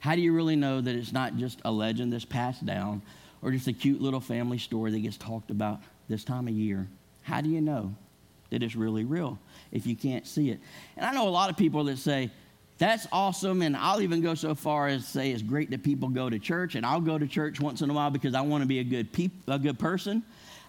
How 0.00 0.14
do 0.14 0.20
you 0.20 0.32
really 0.32 0.56
know 0.56 0.80
that 0.80 0.94
it's 0.94 1.12
not 1.12 1.36
just 1.36 1.60
a 1.64 1.70
legend 1.70 2.12
that's 2.12 2.24
passed 2.24 2.64
down 2.64 3.02
or 3.42 3.50
just 3.50 3.66
a 3.66 3.72
cute 3.72 4.00
little 4.00 4.20
family 4.20 4.58
story 4.58 4.90
that 4.92 5.00
gets 5.00 5.16
talked 5.16 5.50
about 5.50 5.80
this 6.08 6.24
time 6.24 6.48
of 6.48 6.54
year? 6.54 6.86
How 7.22 7.40
do 7.40 7.48
you 7.48 7.60
know 7.60 7.94
that 8.50 8.62
it's 8.62 8.76
really 8.76 9.04
real 9.04 9.38
if 9.72 9.86
you 9.86 9.96
can't 9.96 10.26
see 10.26 10.50
it? 10.50 10.60
And 10.96 11.04
I 11.04 11.12
know 11.12 11.28
a 11.28 11.30
lot 11.30 11.50
of 11.50 11.56
people 11.56 11.84
that 11.84 11.98
say, 11.98 12.30
that's 12.78 13.08
awesome. 13.10 13.62
And 13.62 13.76
I'll 13.76 14.00
even 14.00 14.22
go 14.22 14.34
so 14.34 14.54
far 14.54 14.86
as 14.86 15.06
say 15.06 15.32
it's 15.32 15.42
great 15.42 15.70
that 15.70 15.82
people 15.82 16.08
go 16.08 16.30
to 16.30 16.38
church, 16.38 16.76
and 16.76 16.86
I'll 16.86 17.00
go 17.00 17.18
to 17.18 17.26
church 17.26 17.60
once 17.60 17.82
in 17.82 17.90
a 17.90 17.92
while 17.92 18.10
because 18.10 18.34
I 18.34 18.40
want 18.40 18.62
to 18.62 18.68
be 18.68 18.78
a 18.78 18.84
good, 18.84 19.12
peop- 19.12 19.48
a 19.48 19.58
good 19.58 19.78
person. 19.78 20.22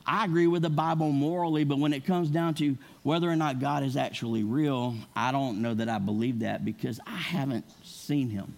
I 0.05 0.25
agree 0.25 0.47
with 0.47 0.63
the 0.63 0.69
Bible 0.69 1.11
morally, 1.11 1.63
but 1.63 1.77
when 1.77 1.93
it 1.93 2.05
comes 2.05 2.29
down 2.29 2.55
to 2.55 2.75
whether 3.03 3.29
or 3.29 3.35
not 3.35 3.59
God 3.59 3.83
is 3.83 3.95
actually 3.95 4.43
real, 4.43 4.95
I 5.15 5.31
don't 5.31 5.61
know 5.61 5.75
that 5.75 5.87
I 5.87 5.99
believe 5.99 6.39
that 6.39 6.65
because 6.65 6.99
I 7.05 7.15
haven't 7.15 7.65
seen 7.83 8.29
him. 8.29 8.55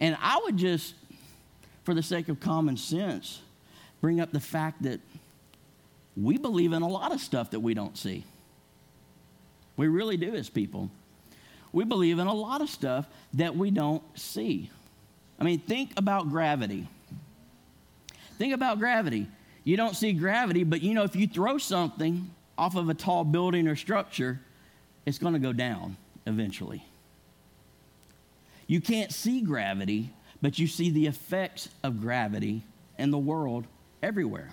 And 0.00 0.16
I 0.20 0.40
would 0.44 0.56
just, 0.56 0.94
for 1.84 1.94
the 1.94 2.02
sake 2.02 2.28
of 2.28 2.40
common 2.40 2.76
sense, 2.76 3.40
bring 4.00 4.20
up 4.20 4.32
the 4.32 4.40
fact 4.40 4.82
that 4.82 5.00
we 6.16 6.38
believe 6.38 6.72
in 6.72 6.82
a 6.82 6.88
lot 6.88 7.12
of 7.12 7.20
stuff 7.20 7.50
that 7.50 7.60
we 7.60 7.74
don't 7.74 7.96
see. 7.96 8.24
We 9.76 9.88
really 9.88 10.16
do 10.16 10.34
as 10.34 10.48
people. 10.48 10.90
We 11.72 11.84
believe 11.84 12.18
in 12.18 12.26
a 12.26 12.34
lot 12.34 12.60
of 12.60 12.68
stuff 12.68 13.06
that 13.34 13.56
we 13.56 13.70
don't 13.70 14.02
see. 14.16 14.70
I 15.38 15.44
mean, 15.44 15.58
think 15.58 15.92
about 15.96 16.30
gravity. 16.30 16.86
Think 18.38 18.54
about 18.54 18.78
gravity. 18.78 19.26
You 19.64 19.76
don't 19.76 19.96
see 19.96 20.12
gravity, 20.12 20.62
but 20.62 20.82
you 20.82 20.94
know, 20.94 21.02
if 21.02 21.16
you 21.16 21.26
throw 21.26 21.58
something 21.58 22.30
off 22.56 22.76
of 22.76 22.88
a 22.88 22.94
tall 22.94 23.24
building 23.24 23.66
or 23.66 23.74
structure, 23.74 24.40
it's 25.06 25.18
going 25.18 25.34
to 25.34 25.40
go 25.40 25.52
down 25.52 25.96
eventually. 26.26 26.84
You 28.66 28.80
can't 28.80 29.12
see 29.12 29.40
gravity, 29.40 30.10
but 30.40 30.58
you 30.58 30.66
see 30.66 30.90
the 30.90 31.06
effects 31.06 31.68
of 31.82 32.00
gravity 32.00 32.62
in 32.98 33.10
the 33.10 33.18
world 33.18 33.66
everywhere. 34.02 34.50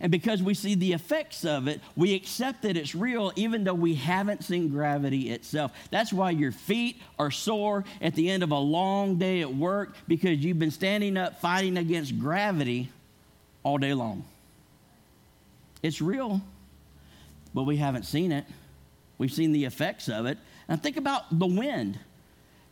And 0.00 0.12
because 0.12 0.42
we 0.42 0.54
see 0.54 0.74
the 0.74 0.92
effects 0.92 1.44
of 1.44 1.68
it, 1.68 1.80
we 1.96 2.14
accept 2.14 2.62
that 2.62 2.76
it's 2.76 2.94
real 2.94 3.32
even 3.36 3.64
though 3.64 3.74
we 3.74 3.94
haven't 3.94 4.44
seen 4.44 4.68
gravity 4.68 5.30
itself. 5.30 5.72
That's 5.90 6.12
why 6.12 6.30
your 6.30 6.52
feet 6.52 7.00
are 7.18 7.30
sore 7.30 7.84
at 8.00 8.14
the 8.14 8.30
end 8.30 8.42
of 8.42 8.50
a 8.50 8.58
long 8.58 9.16
day 9.16 9.40
at 9.40 9.54
work 9.54 9.94
because 10.06 10.38
you've 10.38 10.58
been 10.58 10.70
standing 10.70 11.16
up 11.16 11.40
fighting 11.40 11.76
against 11.76 12.18
gravity 12.18 12.90
all 13.62 13.78
day 13.78 13.94
long. 13.94 14.24
It's 15.82 16.00
real, 16.00 16.40
but 17.54 17.64
we 17.64 17.76
haven't 17.76 18.04
seen 18.04 18.32
it. 18.32 18.44
We've 19.16 19.32
seen 19.32 19.52
the 19.52 19.64
effects 19.64 20.08
of 20.08 20.26
it. 20.26 20.38
And 20.68 20.82
think 20.82 20.96
about 20.96 21.38
the 21.38 21.46
wind. 21.46 21.98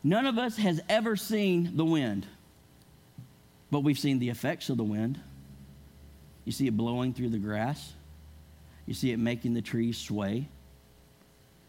None 0.06 0.26
of 0.26 0.38
us 0.38 0.56
has 0.58 0.80
ever 0.88 1.16
seen 1.16 1.76
the 1.76 1.84
wind, 1.84 2.28
but 3.72 3.80
we've 3.80 3.98
seen 3.98 4.20
the 4.20 4.28
effects 4.28 4.70
of 4.70 4.76
the 4.76 4.84
wind. 4.84 5.18
You 6.44 6.52
see 6.52 6.68
it 6.68 6.76
blowing 6.76 7.12
through 7.12 7.30
the 7.30 7.38
grass, 7.38 7.92
you 8.86 8.94
see 8.94 9.10
it 9.10 9.18
making 9.18 9.54
the 9.54 9.62
trees 9.62 9.98
sway. 9.98 10.46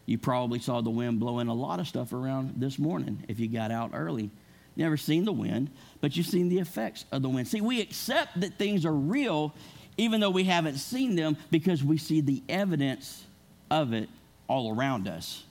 You 0.06 0.18
probably 0.18 0.60
saw 0.60 0.80
the 0.82 0.88
wind 0.88 1.18
blowing 1.18 1.48
a 1.48 1.52
lot 1.52 1.80
of 1.80 1.88
stuff 1.88 2.12
around 2.12 2.54
this 2.58 2.78
morning 2.78 3.24
if 3.26 3.40
you 3.40 3.48
got 3.48 3.72
out 3.72 3.90
early. 3.92 4.30
Never 4.76 4.96
seen 4.96 5.24
the 5.24 5.32
wind, 5.32 5.68
but 6.00 6.16
you've 6.16 6.24
seen 6.24 6.48
the 6.48 6.60
effects 6.60 7.06
of 7.10 7.22
the 7.22 7.28
wind. 7.28 7.48
See, 7.48 7.60
we 7.60 7.80
accept 7.80 8.40
that 8.40 8.56
things 8.56 8.86
are 8.86 8.94
real 8.94 9.52
even 9.96 10.20
though 10.20 10.30
we 10.30 10.44
haven't 10.44 10.76
seen 10.76 11.16
them 11.16 11.36
because 11.50 11.82
we 11.82 11.98
see 11.98 12.20
the 12.20 12.40
evidence 12.48 13.24
of 13.68 13.92
it 13.92 14.08
all 14.46 14.72
around 14.72 15.08
us. 15.08 15.42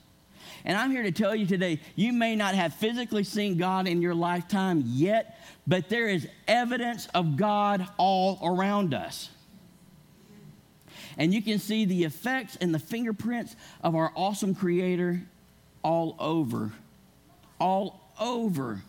And 0.67 0.77
I'm 0.77 0.91
here 0.91 1.03
to 1.03 1.13
tell 1.13 1.33
you 1.33 1.45
today 1.45 1.79
you 1.95 2.11
may 2.11 2.35
not 2.35 2.53
have 2.53 2.73
physically 2.73 3.23
seen 3.23 3.57
God 3.57 3.87
in 3.87 4.01
your 4.01 4.13
lifetime 4.13 4.83
yet, 4.85 5.39
but 5.65 5.87
there 5.87 6.09
is 6.09 6.27
evidence 6.45 7.07
of 7.15 7.37
God 7.37 7.87
all 7.95 8.37
around 8.43 8.93
us. 8.93 9.29
And 11.17 11.33
you 11.33 11.41
can 11.41 11.57
see 11.57 11.85
the 11.85 12.03
effects 12.03 12.57
and 12.57 12.75
the 12.75 12.79
fingerprints 12.79 13.55
of 13.81 13.95
our 13.95 14.11
awesome 14.13 14.53
Creator 14.53 15.21
all 15.83 16.17
over, 16.19 16.73
all 17.61 18.01
over 18.19 18.81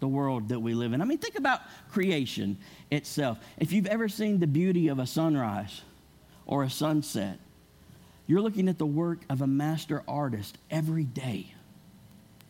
the 0.00 0.08
world 0.08 0.48
that 0.48 0.58
we 0.58 0.74
live 0.74 0.92
in. 0.92 1.00
I 1.00 1.04
mean, 1.04 1.18
think 1.18 1.36
about 1.36 1.60
creation 1.92 2.58
itself. 2.90 3.38
If 3.58 3.72
you've 3.72 3.86
ever 3.86 4.08
seen 4.08 4.40
the 4.40 4.48
beauty 4.48 4.88
of 4.88 4.98
a 4.98 5.06
sunrise 5.06 5.82
or 6.46 6.64
a 6.64 6.70
sunset, 6.70 7.38
you're 8.26 8.40
looking 8.40 8.68
at 8.68 8.78
the 8.78 8.86
work 8.86 9.20
of 9.28 9.42
a 9.42 9.46
master 9.46 10.02
artist 10.06 10.58
every 10.70 11.04
day. 11.04 11.52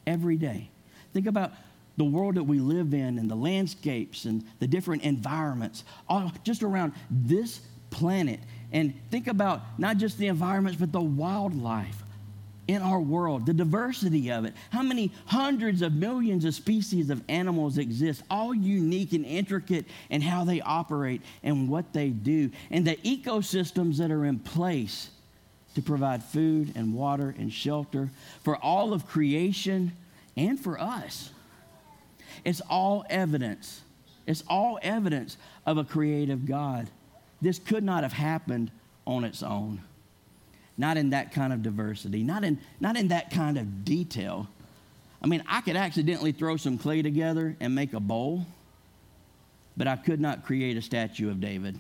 Every 0.07 0.37
day. 0.37 0.69
Think 1.13 1.27
about 1.27 1.53
the 1.97 2.05
world 2.05 2.37
that 2.37 2.45
we 2.45 2.59
live 2.59 2.95
in 2.95 3.19
and 3.19 3.31
the 3.31 3.35
landscapes 3.35 4.25
and 4.25 4.45
the 4.61 4.67
different 4.67 5.03
environments 5.03 5.85
all 6.09 6.33
just 6.43 6.63
around 6.63 6.93
this 7.11 7.61
planet. 7.91 8.41
And 8.73 8.95
think 9.11 9.27
about 9.27 9.61
not 9.79 9.99
just 9.99 10.17
the 10.19 10.29
environments, 10.29 10.79
but 10.81 10.93
the 10.93 11.01
wildlife. 11.01 12.03
in 12.69 12.81
our 12.81 13.01
world, 13.01 13.45
the 13.45 13.53
diversity 13.53 14.31
of 14.31 14.45
it, 14.45 14.55
how 14.71 14.83
many 14.83 15.11
hundreds 15.27 15.83
of 15.83 15.93
millions 15.93 16.45
of 16.45 16.55
species 16.55 17.11
of 17.11 17.23
animals 17.29 17.77
exist, 17.77 18.23
all 18.31 18.55
unique 18.55 19.13
and 19.13 19.27
intricate 19.27 19.85
in 20.11 20.21
how 20.23 20.45
they 20.45 20.61
operate 20.61 21.23
and 21.43 21.69
what 21.69 21.93
they 21.93 22.11
do, 22.11 22.51
and 22.71 22.87
the 22.87 22.97
ecosystems 22.97 23.97
that 23.97 24.11
are 24.11 24.25
in 24.25 24.39
place 24.39 25.11
to 25.75 25.83
provide 25.83 26.23
food 26.23 26.73
and 26.75 26.95
water 26.95 27.35
and 27.39 27.53
shelter 27.53 28.11
for 28.43 28.57
all 28.57 28.93
of 28.93 29.07
creation 29.07 29.93
and 30.37 30.59
for 30.59 30.79
us. 30.81 31.31
It's 32.45 32.61
all 32.69 33.05
evidence. 33.09 33.83
It's 34.27 34.43
all 34.49 34.79
evidence 34.83 35.37
of 35.67 35.79
a 35.79 35.85
creative 35.85 36.47
God. 36.47 36.91
This 37.41 37.59
could 37.59 37.85
not 37.85 38.03
have 38.03 38.13
happened 38.13 38.71
on 39.07 39.25
its 39.25 39.43
own 39.43 39.83
not 40.77 40.97
in 40.97 41.11
that 41.11 41.33
kind 41.33 41.53
of 41.53 41.63
diversity, 41.63 42.23
not 42.23 42.45
in, 42.45 42.59
not 42.81 42.97
in 42.97 43.09
that 43.09 43.31
kind 43.31 43.59
of 43.59 43.85
detail. 43.85 44.49
I 45.23 45.27
mean, 45.27 45.43
I 45.47 45.61
could 45.61 45.77
accidentally 45.77 46.33
throw 46.33 46.57
some 46.57 46.79
clay 46.79 47.03
together 47.03 47.57
and 47.61 47.75
make 47.75 47.93
a 47.93 48.01
bowl, 48.01 48.47
but 49.77 49.87
I 49.87 49.97
could 49.97 50.21
not 50.21 50.45
create 50.45 50.77
a 50.77 50.83
statue 50.83 51.31
of 51.31 51.41
David. 51.41 51.79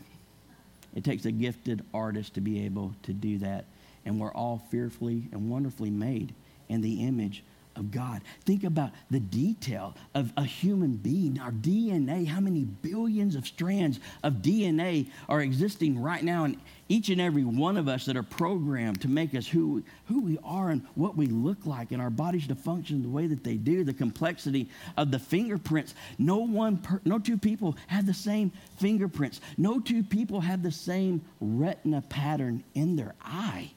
It 0.94 1.04
takes 1.04 1.24
a 1.24 1.32
gifted 1.32 1.84
artist 1.94 2.34
to 2.34 2.40
be 2.40 2.64
able 2.64 2.94
to 3.04 3.12
do 3.12 3.38
that. 3.38 3.64
And 4.04 4.20
we're 4.20 4.32
all 4.32 4.62
fearfully 4.70 5.28
and 5.32 5.50
wonderfully 5.50 5.90
made 5.90 6.34
in 6.68 6.80
the 6.80 7.02
image 7.06 7.44
of 7.76 7.90
God. 7.90 8.22
Think 8.44 8.64
about 8.64 8.90
the 9.10 9.20
detail 9.20 9.94
of 10.14 10.32
a 10.36 10.44
human 10.44 10.96
being, 10.96 11.38
our 11.40 11.50
DNA, 11.50 12.26
how 12.26 12.40
many 12.40 12.64
billions 12.64 13.34
of 13.34 13.46
strands 13.46 14.00
of 14.22 14.34
DNA 14.34 15.08
are 15.28 15.40
existing 15.40 16.00
right 16.00 16.22
now 16.22 16.44
in 16.44 16.60
each 16.88 17.08
and 17.08 17.20
every 17.20 17.44
one 17.44 17.76
of 17.76 17.88
us 17.88 18.04
that 18.06 18.16
are 18.16 18.22
programmed 18.22 19.00
to 19.00 19.08
make 19.08 19.34
us 19.34 19.46
who, 19.46 19.82
who 20.06 20.20
we 20.20 20.38
are 20.44 20.70
and 20.70 20.86
what 20.94 21.16
we 21.16 21.26
look 21.26 21.64
like 21.64 21.92
and 21.92 22.02
our 22.02 22.10
bodies 22.10 22.46
to 22.48 22.54
function 22.54 23.02
the 23.02 23.08
way 23.08 23.26
that 23.26 23.44
they 23.44 23.56
do, 23.56 23.84
the 23.84 23.94
complexity 23.94 24.68
of 24.96 25.10
the 25.10 25.18
fingerprints. 25.18 25.94
No 26.18 26.38
one, 26.38 26.76
per, 26.76 27.00
no 27.04 27.18
two 27.18 27.38
people 27.38 27.76
have 27.86 28.06
the 28.06 28.14
same 28.14 28.52
fingerprints. 28.78 29.40
No 29.56 29.80
two 29.80 30.02
people 30.02 30.40
have 30.40 30.62
the 30.62 30.72
same 30.72 31.22
retina 31.40 32.02
pattern 32.02 32.62
in 32.74 32.96
their 32.96 33.14
eye. 33.22 33.70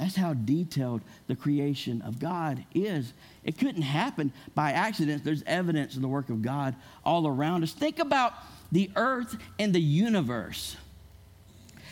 That's 0.00 0.16
how 0.16 0.32
detailed 0.32 1.02
the 1.26 1.36
creation 1.36 2.00
of 2.00 2.18
God 2.18 2.64
is. 2.74 3.12
It 3.44 3.58
couldn't 3.58 3.82
happen 3.82 4.32
by 4.54 4.72
accident. 4.72 5.24
There's 5.24 5.42
evidence 5.46 5.94
of 5.94 6.00
the 6.00 6.08
work 6.08 6.30
of 6.30 6.40
God 6.40 6.74
all 7.04 7.26
around 7.26 7.64
us. 7.64 7.72
Think 7.72 7.98
about 7.98 8.32
the 8.72 8.90
earth 8.96 9.36
and 9.58 9.74
the 9.74 9.80
universe. 9.80 10.78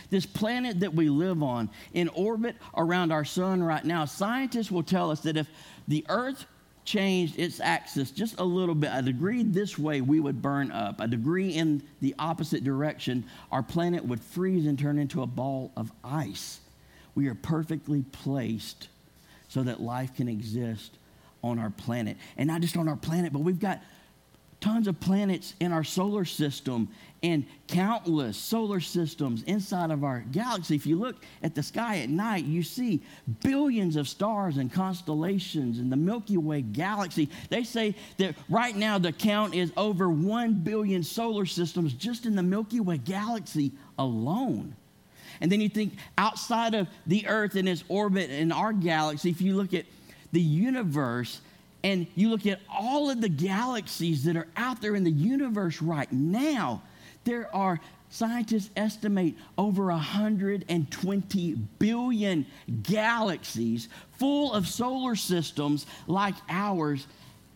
This 0.09 0.25
planet 0.25 0.81
that 0.81 0.95
we 0.95 1.11
live 1.11 1.43
on 1.43 1.69
in 1.93 2.09
orbit 2.09 2.57
around 2.75 3.13
our 3.13 3.27
sun 3.27 3.63
right 3.63 3.85
now, 3.85 4.07
scientists 4.07 4.71
will 4.71 4.83
tell 4.83 5.11
us 5.11 5.21
that 5.21 5.37
if 5.37 5.47
the 5.87 6.07
earth 6.09 6.47
changed 6.87 7.39
its 7.39 7.61
axis 7.61 8.11
just 8.11 8.41
a 8.41 8.45
little 8.45 8.75
bit, 8.75 8.91
a 8.91 9.03
degree 9.03 9.43
this 9.43 9.79
way, 9.79 10.01
we 10.01 10.19
would 10.19 10.41
burn 10.41 10.73
up. 10.73 10.99
A 11.01 11.07
degree 11.07 11.51
in 11.51 11.83
the 12.01 12.15
opposite 12.19 12.65
direction, 12.65 13.27
our 13.53 13.63
planet 13.63 14.03
would 14.03 14.23
freeze 14.23 14.65
and 14.65 14.79
turn 14.79 14.99
into 14.99 15.21
a 15.21 15.27
ball 15.27 15.73
of 15.77 15.93
ice. 16.03 16.61
We 17.19 17.27
are 17.27 17.35
perfectly 17.35 18.05
placed 18.13 18.87
so 19.49 19.65
that 19.65 19.81
life 19.81 20.15
can 20.15 20.29
exist 20.29 20.99
on 21.43 21.59
our 21.59 21.71
planet. 21.71 22.17
And 22.37 22.47
not 22.47 22.61
just 22.61 22.77
on 22.77 22.87
our 22.87 22.95
planet, 22.95 23.33
but 23.33 23.41
we've 23.41 23.59
got 23.59 23.83
tons 24.61 24.87
of 24.87 25.01
planets 25.01 25.55
in 25.59 25.73
our 25.73 25.83
solar 25.83 26.25
system 26.25 26.89
and 27.25 27.45
countless 27.67 28.37
solar 28.37 28.79
systems 28.79 29.43
inside 29.43 29.91
of 29.91 30.05
our 30.05 30.21
galaxy. 30.31 30.77
If 30.77 30.87
you 30.87 30.95
look 30.95 31.17
at 31.43 31.57
the 31.57 31.63
sky 31.65 31.99
at 32.03 32.09
night, 32.09 32.45
you 32.45 32.63
see 32.63 33.03
billions 33.43 33.97
of 33.97 34.09
stars 34.09 34.57
and 34.57 34.73
constellations 34.73 35.81
in 35.81 35.91
the 35.91 35.97
Milky 35.97 36.37
Way 36.37 36.63
galaxy. 36.63 37.29
They 37.51 37.65
say 37.65 37.97
that 38.19 38.37
right 38.49 38.77
now 38.77 38.97
the 38.97 39.11
count 39.11 39.57
is 39.57 39.73
over 39.77 40.09
1 40.09 40.55
billion 40.63 41.03
solar 41.03 41.47
systems 41.47 41.95
just 41.95 42.27
in 42.27 42.37
the 42.37 42.45
Milky 42.45 42.79
Way 42.79 42.99
galaxy 42.99 43.73
alone. 43.99 44.77
And 45.41 45.51
then 45.51 45.61
you 45.61 45.69
think 45.69 45.95
outside 46.17 46.75
of 46.75 46.89
the 47.07 47.27
earth 47.27 47.55
and 47.55 47.69
its 47.69 47.85
orbit 47.89 48.31
in 48.31 48.53
our 48.53 48.73
galaxy, 48.73 49.31
if 49.31 49.41
you 49.41 49.57
look 49.57 49.75
at 49.75 49.85
the 50.33 50.41
universe 50.41 51.41
and 51.85 52.07
you 52.15 52.29
look 52.31 52.47
at 52.47 52.61
all 52.73 53.11
of 53.11 53.21
the 53.21 53.29
galaxies 53.29 54.25
that 54.25 54.37
are 54.37 54.49
out 54.57 54.83
there 54.83 54.95
in 54.95 55.05
the 55.05 55.11
universe 55.11 55.81
right 55.81 56.11
now, 56.13 56.83
there 57.25 57.55
are 57.55 57.81
scientists 58.11 58.71
estimate 58.77 59.35
over 59.57 59.87
120 59.87 61.55
billion 61.79 62.47
galaxies 62.83 63.89
full 64.19 64.53
of 64.55 64.67
solar 64.67 65.15
systems 65.15 65.87
like 66.07 66.35
ours 66.49 67.07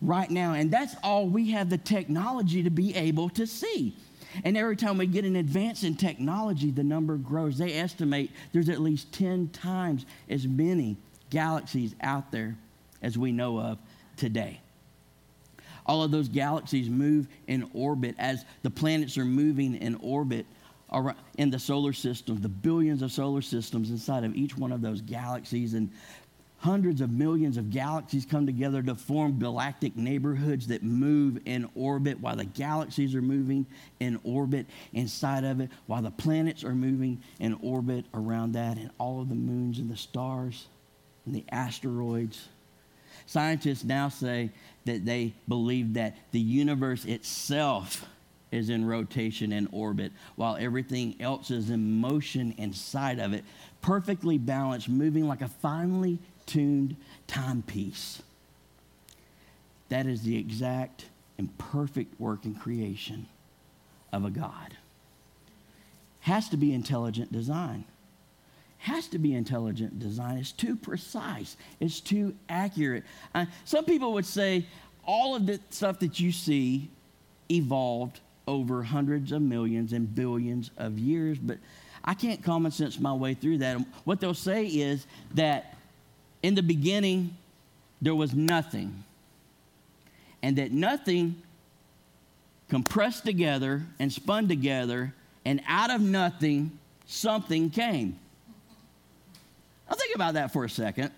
right 0.01 0.29
now. 0.29 0.53
And 0.53 0.69
that's 0.69 0.95
all 1.03 1.27
we 1.27 1.51
have 1.51 1.69
the 1.69 1.77
technology 1.77 2.63
to 2.63 2.69
be 2.69 2.95
able 2.95 3.29
to 3.29 3.47
see. 3.47 3.95
And 4.43 4.57
every 4.57 4.75
time 4.75 4.97
we 4.97 5.07
get 5.07 5.25
an 5.25 5.35
advance 5.35 5.83
in 5.83 5.95
technology, 5.95 6.71
the 6.71 6.83
number 6.83 7.17
grows. 7.17 7.57
They 7.57 7.73
estimate 7.73 8.31
there's 8.51 8.69
at 8.69 8.81
least 8.81 9.11
10 9.13 9.49
times 9.49 10.05
as 10.29 10.47
many 10.47 10.97
galaxies 11.29 11.95
out 12.01 12.31
there 12.31 12.55
as 13.01 13.17
we 13.17 13.31
know 13.31 13.59
of 13.59 13.77
today. 14.17 14.59
All 15.85 16.03
of 16.03 16.11
those 16.11 16.29
galaxies 16.29 16.89
move 16.89 17.27
in 17.47 17.69
orbit 17.73 18.15
as 18.17 18.45
the 18.61 18.69
planets 18.69 19.17
are 19.17 19.25
moving 19.25 19.75
in 19.75 19.95
orbit 19.95 20.45
in 21.37 21.49
the 21.49 21.59
solar 21.59 21.91
system, 21.91 22.39
the 22.39 22.47
billions 22.47 23.01
of 23.01 23.11
solar 23.11 23.41
systems 23.41 23.89
inside 23.89 24.23
of 24.23 24.35
each 24.35 24.55
one 24.55 24.71
of 24.71 24.81
those 24.81 25.01
galaxies. 25.01 25.73
And 25.73 25.89
hundreds 26.63 27.01
of 27.01 27.11
millions 27.11 27.57
of 27.57 27.69
galaxies 27.69 28.25
come 28.25 28.45
together 28.45 28.81
to 28.81 28.95
form 28.95 29.37
galactic 29.37 29.97
neighborhoods 29.97 30.65
that 30.65 30.81
move 30.81 31.37
in 31.43 31.69
orbit 31.75 32.17
while 32.21 32.37
the 32.37 32.45
galaxies 32.45 33.13
are 33.13 33.21
moving 33.21 33.65
in 33.99 34.17
orbit 34.23 34.65
inside 34.93 35.43
of 35.43 35.59
it, 35.59 35.69
while 35.87 36.01
the 36.01 36.09
planets 36.09 36.63
are 36.63 36.73
moving 36.73 37.21
in 37.41 37.53
orbit 37.55 38.05
around 38.13 38.53
that, 38.53 38.77
and 38.77 38.89
all 38.97 39.19
of 39.19 39.27
the 39.27 39.35
moons 39.35 39.77
and 39.77 39.91
the 39.91 39.97
stars 39.97 40.67
and 41.25 41.35
the 41.35 41.43
asteroids. 41.51 42.47
Scientists 43.25 43.83
now 43.83 44.07
say 44.07 44.49
that 44.85 45.03
they 45.03 45.33
believe 45.49 45.95
that 45.95 46.15
the 46.31 46.39
universe 46.39 47.03
itself 47.03 48.05
is 48.53 48.69
in 48.69 48.85
rotation 48.85 49.51
and 49.51 49.67
orbit, 49.73 50.13
while 50.37 50.55
everything 50.55 51.15
else 51.19 51.51
is 51.51 51.69
in 51.71 51.99
motion 51.99 52.53
inside 52.57 53.19
of 53.19 53.33
it, 53.33 53.43
perfectly 53.81 54.37
balanced, 54.37 54.87
moving 54.87 55.27
like 55.27 55.41
a 55.41 55.47
finely 55.47 56.19
tuned 56.45 56.95
timepiece. 57.27 58.21
That 59.89 60.05
is 60.05 60.23
the 60.23 60.37
exact 60.37 61.05
and 61.37 61.55
perfect 61.57 62.19
work 62.19 62.45
in 62.45 62.55
creation 62.55 63.27
of 64.11 64.25
a 64.25 64.29
God. 64.29 64.77
Has 66.21 66.49
to 66.49 66.57
be 66.57 66.73
intelligent 66.73 67.31
design. 67.31 67.85
Has 68.77 69.07
to 69.09 69.17
be 69.17 69.33
intelligent 69.33 69.99
design. 69.99 70.37
It's 70.37 70.51
too 70.51 70.75
precise, 70.75 71.57
it's 71.79 71.99
too 71.99 72.35
accurate. 72.49 73.03
Uh, 73.33 73.45
some 73.65 73.85
people 73.85 74.13
would 74.13 74.25
say 74.25 74.65
all 75.05 75.35
of 75.35 75.45
the 75.45 75.59
stuff 75.69 75.99
that 75.99 76.19
you 76.19 76.31
see 76.31 76.89
evolved 77.51 78.19
over 78.47 78.83
hundreds 78.83 79.31
of 79.31 79.41
millions 79.41 79.93
and 79.93 80.13
billions 80.13 80.71
of 80.77 80.99
years, 80.99 81.37
but 81.37 81.57
I 82.03 82.13
can't 82.13 82.43
common 82.43 82.71
sense 82.71 82.99
my 82.99 83.13
way 83.13 83.33
through 83.33 83.59
that. 83.59 83.77
What 84.03 84.19
they'll 84.19 84.33
say 84.33 84.65
is 84.65 85.07
that 85.35 85.72
in 86.43 86.55
the 86.55 86.61
beginning, 86.61 87.35
there 88.01 88.13
was 88.13 88.35
nothing. 88.35 89.03
And 90.43 90.57
that 90.57 90.71
nothing 90.71 91.41
compressed 92.69 93.23
together 93.23 93.83
and 93.99 94.11
spun 94.11 94.47
together, 94.47 95.13
and 95.45 95.61
out 95.67 95.89
of 95.89 96.01
nothing, 96.01 96.77
something 97.05 97.69
came. 97.69 98.19
Now, 99.89 99.95
think 99.95 100.15
about 100.15 100.33
that 100.35 100.51
for 100.51 100.65
a 100.65 100.69
second. 100.69 101.11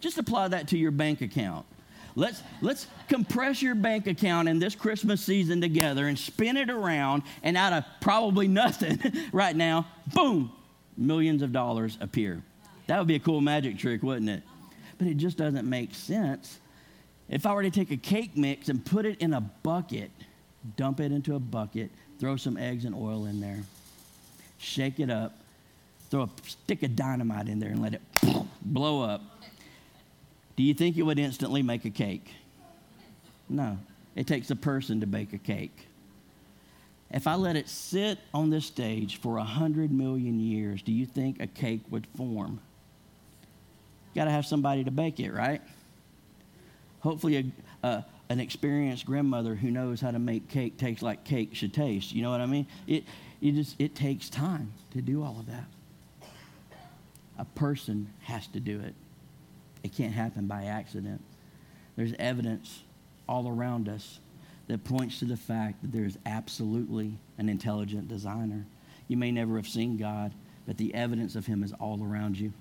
Just 0.00 0.16
apply 0.18 0.48
that 0.48 0.68
to 0.68 0.78
your 0.78 0.90
bank 0.90 1.20
account. 1.20 1.66
Let's, 2.14 2.42
let's 2.60 2.86
compress 3.08 3.62
your 3.62 3.74
bank 3.74 4.06
account 4.06 4.48
in 4.48 4.58
this 4.58 4.74
Christmas 4.74 5.22
season 5.22 5.60
together 5.60 6.08
and 6.08 6.18
spin 6.18 6.56
it 6.56 6.70
around, 6.70 7.22
and 7.42 7.56
out 7.56 7.72
of 7.72 7.84
probably 8.00 8.48
nothing 8.48 9.00
right 9.32 9.56
now, 9.56 9.86
boom, 10.14 10.52
millions 10.96 11.42
of 11.42 11.52
dollars 11.52 11.98
appear. 12.00 12.42
That 12.86 12.98
would 12.98 13.08
be 13.08 13.14
a 13.14 13.20
cool 13.20 13.40
magic 13.40 13.78
trick, 13.78 14.02
wouldn't 14.02 14.28
it? 14.28 14.42
But 15.02 15.10
it 15.10 15.16
just 15.16 15.36
doesn't 15.36 15.68
make 15.68 15.92
sense. 15.96 16.60
If 17.28 17.44
I 17.44 17.54
were 17.54 17.64
to 17.64 17.72
take 17.72 17.90
a 17.90 17.96
cake 17.96 18.36
mix 18.36 18.68
and 18.68 18.84
put 18.84 19.04
it 19.04 19.20
in 19.20 19.32
a 19.32 19.40
bucket, 19.40 20.12
dump 20.76 21.00
it 21.00 21.10
into 21.10 21.34
a 21.34 21.40
bucket, 21.40 21.90
throw 22.20 22.36
some 22.36 22.56
eggs 22.56 22.84
and 22.84 22.94
oil 22.94 23.26
in 23.26 23.40
there, 23.40 23.64
shake 24.58 25.00
it 25.00 25.10
up, 25.10 25.36
throw 26.08 26.22
a 26.22 26.30
stick 26.46 26.84
of 26.84 26.94
dynamite 26.94 27.48
in 27.48 27.58
there 27.58 27.70
and 27.70 27.82
let 27.82 27.94
it 27.94 28.02
blow 28.62 29.02
up, 29.02 29.22
do 30.54 30.62
you 30.62 30.72
think 30.72 30.96
it 30.96 31.02
would 31.02 31.18
instantly 31.18 31.62
make 31.62 31.84
a 31.84 31.90
cake? 31.90 32.32
No. 33.48 33.78
It 34.14 34.28
takes 34.28 34.52
a 34.52 34.56
person 34.56 35.00
to 35.00 35.06
bake 35.08 35.32
a 35.32 35.38
cake. 35.38 35.88
If 37.10 37.26
I 37.26 37.34
let 37.34 37.56
it 37.56 37.68
sit 37.68 38.20
on 38.32 38.50
this 38.50 38.66
stage 38.66 39.16
for 39.16 39.38
a 39.38 39.44
hundred 39.44 39.90
million 39.90 40.38
years, 40.38 40.80
do 40.80 40.92
you 40.92 41.06
think 41.06 41.42
a 41.42 41.48
cake 41.48 41.80
would 41.90 42.06
form? 42.16 42.60
Got 44.14 44.24
to 44.24 44.30
have 44.30 44.46
somebody 44.46 44.84
to 44.84 44.90
bake 44.90 45.20
it, 45.20 45.32
right? 45.32 45.62
Hopefully, 47.00 47.52
a, 47.82 47.86
a, 47.86 48.04
an 48.28 48.40
experienced 48.40 49.06
grandmother 49.06 49.54
who 49.54 49.70
knows 49.70 50.00
how 50.00 50.10
to 50.10 50.18
make 50.18 50.48
cake 50.48 50.78
tastes 50.78 51.02
like 51.02 51.24
cake 51.24 51.54
should 51.54 51.74
taste. 51.74 52.12
You 52.12 52.22
know 52.22 52.30
what 52.30 52.40
I 52.40 52.46
mean? 52.46 52.66
It, 52.86 53.04
it, 53.40 53.52
just, 53.52 53.80
it 53.80 53.94
takes 53.94 54.28
time 54.28 54.72
to 54.92 55.02
do 55.02 55.22
all 55.22 55.38
of 55.38 55.46
that. 55.46 55.64
A 57.38 57.44
person 57.44 58.12
has 58.22 58.46
to 58.48 58.60
do 58.60 58.80
it. 58.80 58.94
It 59.82 59.94
can't 59.94 60.12
happen 60.12 60.46
by 60.46 60.64
accident. 60.64 61.22
There's 61.96 62.14
evidence 62.18 62.82
all 63.28 63.48
around 63.48 63.88
us 63.88 64.20
that 64.68 64.84
points 64.84 65.18
to 65.18 65.24
the 65.24 65.36
fact 65.36 65.82
that 65.82 65.92
there 65.92 66.04
is 66.04 66.16
absolutely 66.24 67.18
an 67.38 67.48
intelligent 67.48 68.08
designer. 68.08 68.64
You 69.08 69.16
may 69.16 69.32
never 69.32 69.56
have 69.56 69.68
seen 69.68 69.96
God, 69.96 70.32
but 70.66 70.78
the 70.78 70.94
evidence 70.94 71.34
of 71.34 71.46
Him 71.46 71.62
is 71.62 71.72
all 71.74 72.02
around 72.02 72.38
you. 72.38 72.52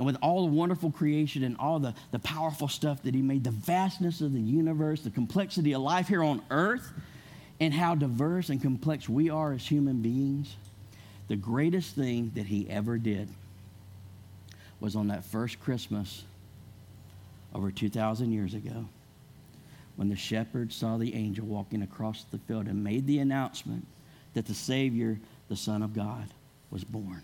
And 0.00 0.06
with 0.06 0.16
all 0.22 0.46
the 0.46 0.52
wonderful 0.54 0.90
creation 0.90 1.44
and 1.44 1.58
all 1.58 1.78
the, 1.78 1.92
the 2.10 2.18
powerful 2.20 2.68
stuff 2.68 3.02
that 3.02 3.14
He 3.14 3.20
made, 3.20 3.44
the 3.44 3.50
vastness 3.50 4.22
of 4.22 4.32
the 4.32 4.40
universe, 4.40 5.02
the 5.02 5.10
complexity 5.10 5.74
of 5.74 5.82
life 5.82 6.08
here 6.08 6.24
on 6.24 6.40
earth, 6.50 6.90
and 7.60 7.74
how 7.74 7.94
diverse 7.94 8.48
and 8.48 8.62
complex 8.62 9.10
we 9.10 9.28
are 9.28 9.52
as 9.52 9.66
human 9.66 10.00
beings, 10.00 10.56
the 11.28 11.36
greatest 11.36 11.96
thing 11.96 12.32
that 12.34 12.46
He 12.46 12.66
ever 12.70 12.96
did 12.96 13.28
was 14.80 14.96
on 14.96 15.08
that 15.08 15.22
first 15.22 15.60
Christmas 15.60 16.24
over 17.54 17.70
2,000 17.70 18.32
years 18.32 18.54
ago 18.54 18.86
when 19.96 20.08
the 20.08 20.16
shepherds 20.16 20.74
saw 20.74 20.96
the 20.96 21.14
angel 21.14 21.44
walking 21.44 21.82
across 21.82 22.24
the 22.30 22.38
field 22.38 22.68
and 22.68 22.82
made 22.82 23.06
the 23.06 23.18
announcement 23.18 23.86
that 24.32 24.46
the 24.46 24.54
Savior, 24.54 25.20
the 25.50 25.56
Son 25.56 25.82
of 25.82 25.92
God, 25.92 26.32
was 26.70 26.84
born. 26.84 27.22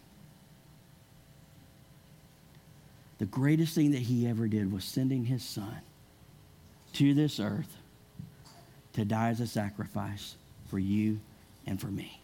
The 3.18 3.26
greatest 3.26 3.74
thing 3.74 3.92
that 3.92 4.02
he 4.02 4.26
ever 4.26 4.46
did 4.46 4.72
was 4.72 4.84
sending 4.84 5.24
his 5.24 5.42
son 5.42 5.80
to 6.94 7.14
this 7.14 7.40
earth 7.40 7.76
to 8.92 9.04
die 9.04 9.28
as 9.28 9.40
a 9.40 9.46
sacrifice 9.46 10.36
for 10.68 10.78
you 10.78 11.20
and 11.66 11.80
for 11.80 11.88
me. 11.88 12.20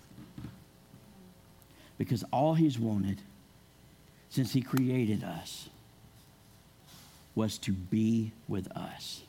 Because 1.98 2.24
all 2.32 2.54
he's 2.54 2.78
wanted 2.78 3.20
since 4.28 4.52
he 4.52 4.62
created 4.62 5.22
us 5.24 5.68
was 7.34 7.58
to 7.58 7.72
be 7.72 8.32
with 8.48 8.70
us 8.76 9.22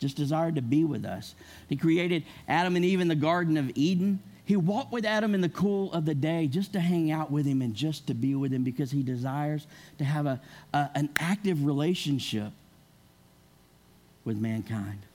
just 0.00 0.16
desired 0.16 0.56
to 0.56 0.62
be 0.62 0.84
with 0.84 1.04
us. 1.04 1.34
He 1.68 1.76
created 1.76 2.24
Adam 2.48 2.74
and 2.74 2.84
Eve 2.84 3.00
in 3.00 3.08
the 3.08 3.14
Garden 3.14 3.56
of 3.56 3.70
Eden. 3.74 4.20
He 4.50 4.56
walked 4.56 4.90
with 4.90 5.04
Adam 5.04 5.32
in 5.32 5.42
the 5.42 5.48
cool 5.48 5.92
of 5.92 6.04
the 6.06 6.14
day 6.16 6.48
just 6.48 6.72
to 6.72 6.80
hang 6.80 7.12
out 7.12 7.30
with 7.30 7.46
him 7.46 7.62
and 7.62 7.72
just 7.72 8.08
to 8.08 8.14
be 8.14 8.34
with 8.34 8.52
him 8.52 8.64
because 8.64 8.90
he 8.90 9.04
desires 9.04 9.64
to 9.98 10.04
have 10.04 10.26
a, 10.26 10.40
a 10.74 10.90
an 10.96 11.08
active 11.20 11.64
relationship 11.64 12.50
with 14.24 14.38
mankind. 14.38 15.06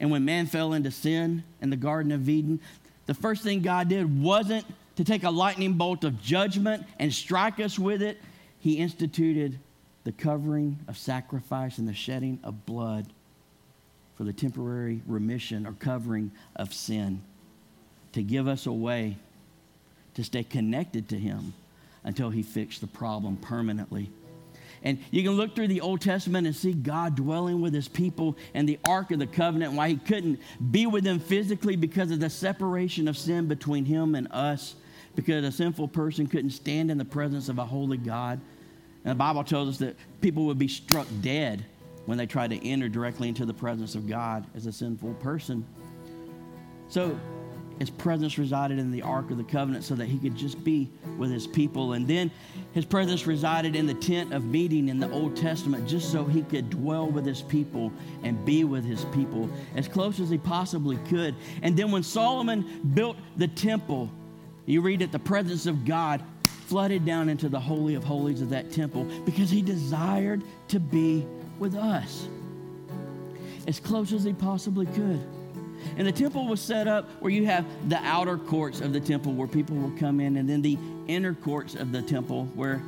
And 0.00 0.10
when 0.10 0.24
man 0.24 0.46
fell 0.46 0.72
into 0.72 0.90
sin 0.90 1.44
in 1.62 1.70
the 1.70 1.76
Garden 1.76 2.10
of 2.10 2.28
Eden, 2.28 2.58
the 3.06 3.14
first 3.14 3.44
thing 3.44 3.62
God 3.62 3.88
did 3.88 4.20
wasn't 4.20 4.66
to 4.96 5.04
take 5.04 5.22
a 5.22 5.30
lightning 5.30 5.74
bolt 5.74 6.02
of 6.02 6.20
judgment 6.20 6.84
and 6.98 7.14
strike 7.14 7.60
us 7.60 7.78
with 7.78 8.02
it. 8.02 8.20
He 8.58 8.78
instituted 8.78 9.60
the 10.02 10.10
covering 10.10 10.76
of 10.88 10.98
sacrifice 10.98 11.78
and 11.78 11.86
the 11.86 11.94
shedding 11.94 12.40
of 12.42 12.66
blood 12.66 13.06
for 14.16 14.24
the 14.24 14.32
temporary 14.32 15.02
remission 15.06 15.68
or 15.68 15.72
covering 15.74 16.32
of 16.56 16.74
sin, 16.74 17.22
to 18.12 18.22
give 18.22 18.48
us 18.48 18.66
a 18.66 18.72
way 18.72 19.16
to 20.14 20.24
stay 20.24 20.42
connected 20.42 21.08
to 21.10 21.18
Him 21.18 21.52
until 22.04 22.30
He 22.30 22.42
fixed 22.42 22.80
the 22.80 22.86
problem 22.86 23.36
permanently. 23.36 24.10
And 24.82 24.98
you 25.10 25.22
can 25.22 25.32
look 25.32 25.54
through 25.54 25.68
the 25.68 25.82
Old 25.82 26.00
Testament 26.00 26.46
and 26.46 26.56
see 26.56 26.72
God 26.72 27.14
dwelling 27.14 27.60
with 27.60 27.74
his 27.74 27.88
people 27.88 28.36
and 28.54 28.68
the 28.68 28.78
Ark 28.88 29.10
of 29.10 29.18
the 29.18 29.26
Covenant, 29.26 29.74
why 29.74 29.90
he 29.90 29.96
couldn't 29.96 30.40
be 30.70 30.86
with 30.86 31.04
them 31.04 31.20
physically 31.20 31.76
because 31.76 32.10
of 32.10 32.20
the 32.20 32.30
separation 32.30 33.06
of 33.06 33.18
sin 33.18 33.46
between 33.46 33.84
him 33.84 34.14
and 34.14 34.28
us, 34.32 34.74
because 35.14 35.44
a 35.44 35.52
sinful 35.52 35.88
person 35.88 36.26
couldn't 36.26 36.50
stand 36.50 36.90
in 36.90 36.96
the 36.96 37.04
presence 37.04 37.48
of 37.48 37.58
a 37.58 37.64
holy 37.66 37.98
God. 37.98 38.40
And 39.04 39.10
the 39.10 39.16
Bible 39.16 39.44
tells 39.44 39.68
us 39.68 39.78
that 39.78 39.96
people 40.20 40.46
would 40.46 40.58
be 40.58 40.68
struck 40.68 41.06
dead 41.20 41.64
when 42.06 42.16
they 42.16 42.26
tried 42.26 42.50
to 42.50 42.66
enter 42.66 42.88
directly 42.88 43.28
into 43.28 43.44
the 43.44 43.54
presence 43.54 43.94
of 43.94 44.08
God 44.08 44.46
as 44.54 44.64
a 44.64 44.72
sinful 44.72 45.14
person. 45.14 45.66
So 46.88 47.18
his 47.80 47.88
presence 47.88 48.36
resided 48.36 48.78
in 48.78 48.90
the 48.90 49.00
Ark 49.00 49.30
of 49.30 49.38
the 49.38 49.42
Covenant 49.42 49.84
so 49.84 49.94
that 49.94 50.04
he 50.04 50.18
could 50.18 50.36
just 50.36 50.62
be 50.62 50.90
with 51.16 51.30
his 51.30 51.46
people. 51.46 51.94
And 51.94 52.06
then 52.06 52.30
his 52.74 52.84
presence 52.84 53.26
resided 53.26 53.74
in 53.74 53.86
the 53.86 53.94
tent 53.94 54.34
of 54.34 54.44
meeting 54.44 54.90
in 54.90 55.00
the 55.00 55.10
Old 55.10 55.34
Testament 55.34 55.88
just 55.88 56.12
so 56.12 56.22
he 56.22 56.42
could 56.42 56.68
dwell 56.68 57.06
with 57.06 57.24
his 57.24 57.40
people 57.40 57.90
and 58.22 58.44
be 58.44 58.64
with 58.64 58.84
his 58.84 59.06
people 59.06 59.48
as 59.74 59.88
close 59.88 60.20
as 60.20 60.28
he 60.28 60.36
possibly 60.36 60.98
could. 61.08 61.34
And 61.62 61.74
then 61.74 61.90
when 61.90 62.02
Solomon 62.02 62.92
built 62.92 63.16
the 63.38 63.48
temple, 63.48 64.10
you 64.66 64.82
read 64.82 65.00
that 65.00 65.10
the 65.10 65.18
presence 65.18 65.64
of 65.64 65.86
God 65.86 66.22
flooded 66.44 67.06
down 67.06 67.30
into 67.30 67.48
the 67.48 67.58
Holy 67.58 67.94
of 67.94 68.04
Holies 68.04 68.42
of 68.42 68.50
that 68.50 68.70
temple 68.70 69.04
because 69.24 69.48
he 69.48 69.62
desired 69.62 70.44
to 70.68 70.78
be 70.78 71.26
with 71.58 71.74
us 71.74 72.28
as 73.66 73.80
close 73.80 74.12
as 74.12 74.22
he 74.22 74.34
possibly 74.34 74.84
could. 74.84 75.26
And 75.96 76.06
the 76.06 76.12
temple 76.12 76.46
was 76.46 76.60
set 76.60 76.88
up 76.88 77.08
where 77.20 77.32
you 77.32 77.46
have 77.46 77.64
the 77.88 77.98
outer 77.98 78.38
courts 78.38 78.80
of 78.80 78.92
the 78.92 79.00
temple 79.00 79.32
where 79.34 79.48
people 79.48 79.76
will 79.76 79.96
come 79.98 80.20
in, 80.20 80.36
and 80.36 80.48
then 80.48 80.62
the 80.62 80.78
inner 81.06 81.34
courts 81.34 81.74
of 81.74 81.92
the 81.92 82.02
temple 82.02 82.46
where 82.54 82.82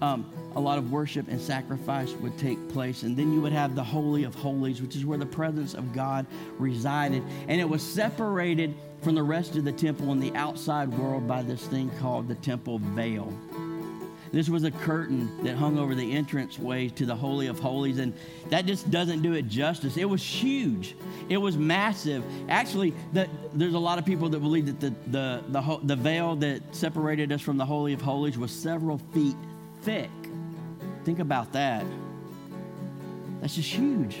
um, 0.00 0.30
a 0.54 0.60
lot 0.60 0.78
of 0.78 0.92
worship 0.92 1.28
and 1.28 1.40
sacrifice 1.40 2.12
would 2.14 2.38
take 2.38 2.68
place. 2.68 3.02
And 3.02 3.16
then 3.16 3.32
you 3.32 3.40
would 3.40 3.52
have 3.52 3.74
the 3.74 3.84
Holy 3.84 4.24
of 4.24 4.34
Holies, 4.34 4.80
which 4.80 4.96
is 4.96 5.04
where 5.04 5.18
the 5.18 5.26
presence 5.26 5.74
of 5.74 5.92
God 5.92 6.26
resided. 6.58 7.22
And 7.48 7.60
it 7.60 7.68
was 7.68 7.82
separated 7.82 8.74
from 9.02 9.14
the 9.14 9.22
rest 9.22 9.56
of 9.56 9.64
the 9.64 9.72
temple 9.72 10.12
in 10.12 10.20
the 10.20 10.34
outside 10.34 10.88
world 10.88 11.26
by 11.26 11.42
this 11.42 11.66
thing 11.66 11.90
called 11.98 12.28
the 12.28 12.34
temple 12.36 12.78
veil. 12.78 13.32
This 14.32 14.48
was 14.48 14.64
a 14.64 14.70
curtain 14.70 15.42
that 15.44 15.56
hung 15.56 15.78
over 15.78 15.94
the 15.94 16.12
entranceway 16.12 16.88
to 16.90 17.06
the 17.06 17.14
Holy 17.14 17.46
of 17.46 17.58
Holies, 17.58 17.98
and 17.98 18.12
that 18.50 18.66
just 18.66 18.90
doesn't 18.90 19.22
do 19.22 19.32
it 19.34 19.48
justice. 19.48 19.96
It 19.96 20.04
was 20.04 20.22
huge, 20.22 20.94
it 21.28 21.38
was 21.38 21.56
massive. 21.56 22.22
Actually, 22.48 22.94
the, 23.12 23.28
there's 23.54 23.74
a 23.74 23.78
lot 23.78 23.98
of 23.98 24.04
people 24.04 24.28
that 24.28 24.40
believe 24.40 24.66
that 24.66 24.80
the, 24.80 24.94
the, 25.10 25.42
the, 25.48 25.80
the 25.84 25.96
veil 25.96 26.36
that 26.36 26.62
separated 26.74 27.32
us 27.32 27.40
from 27.40 27.56
the 27.56 27.66
Holy 27.66 27.92
of 27.92 28.00
Holies 28.00 28.36
was 28.38 28.50
several 28.50 28.98
feet 29.12 29.36
thick. 29.82 30.10
Think 31.04 31.20
about 31.20 31.52
that. 31.52 31.86
That's 33.40 33.54
just 33.54 33.70
huge. 33.70 34.18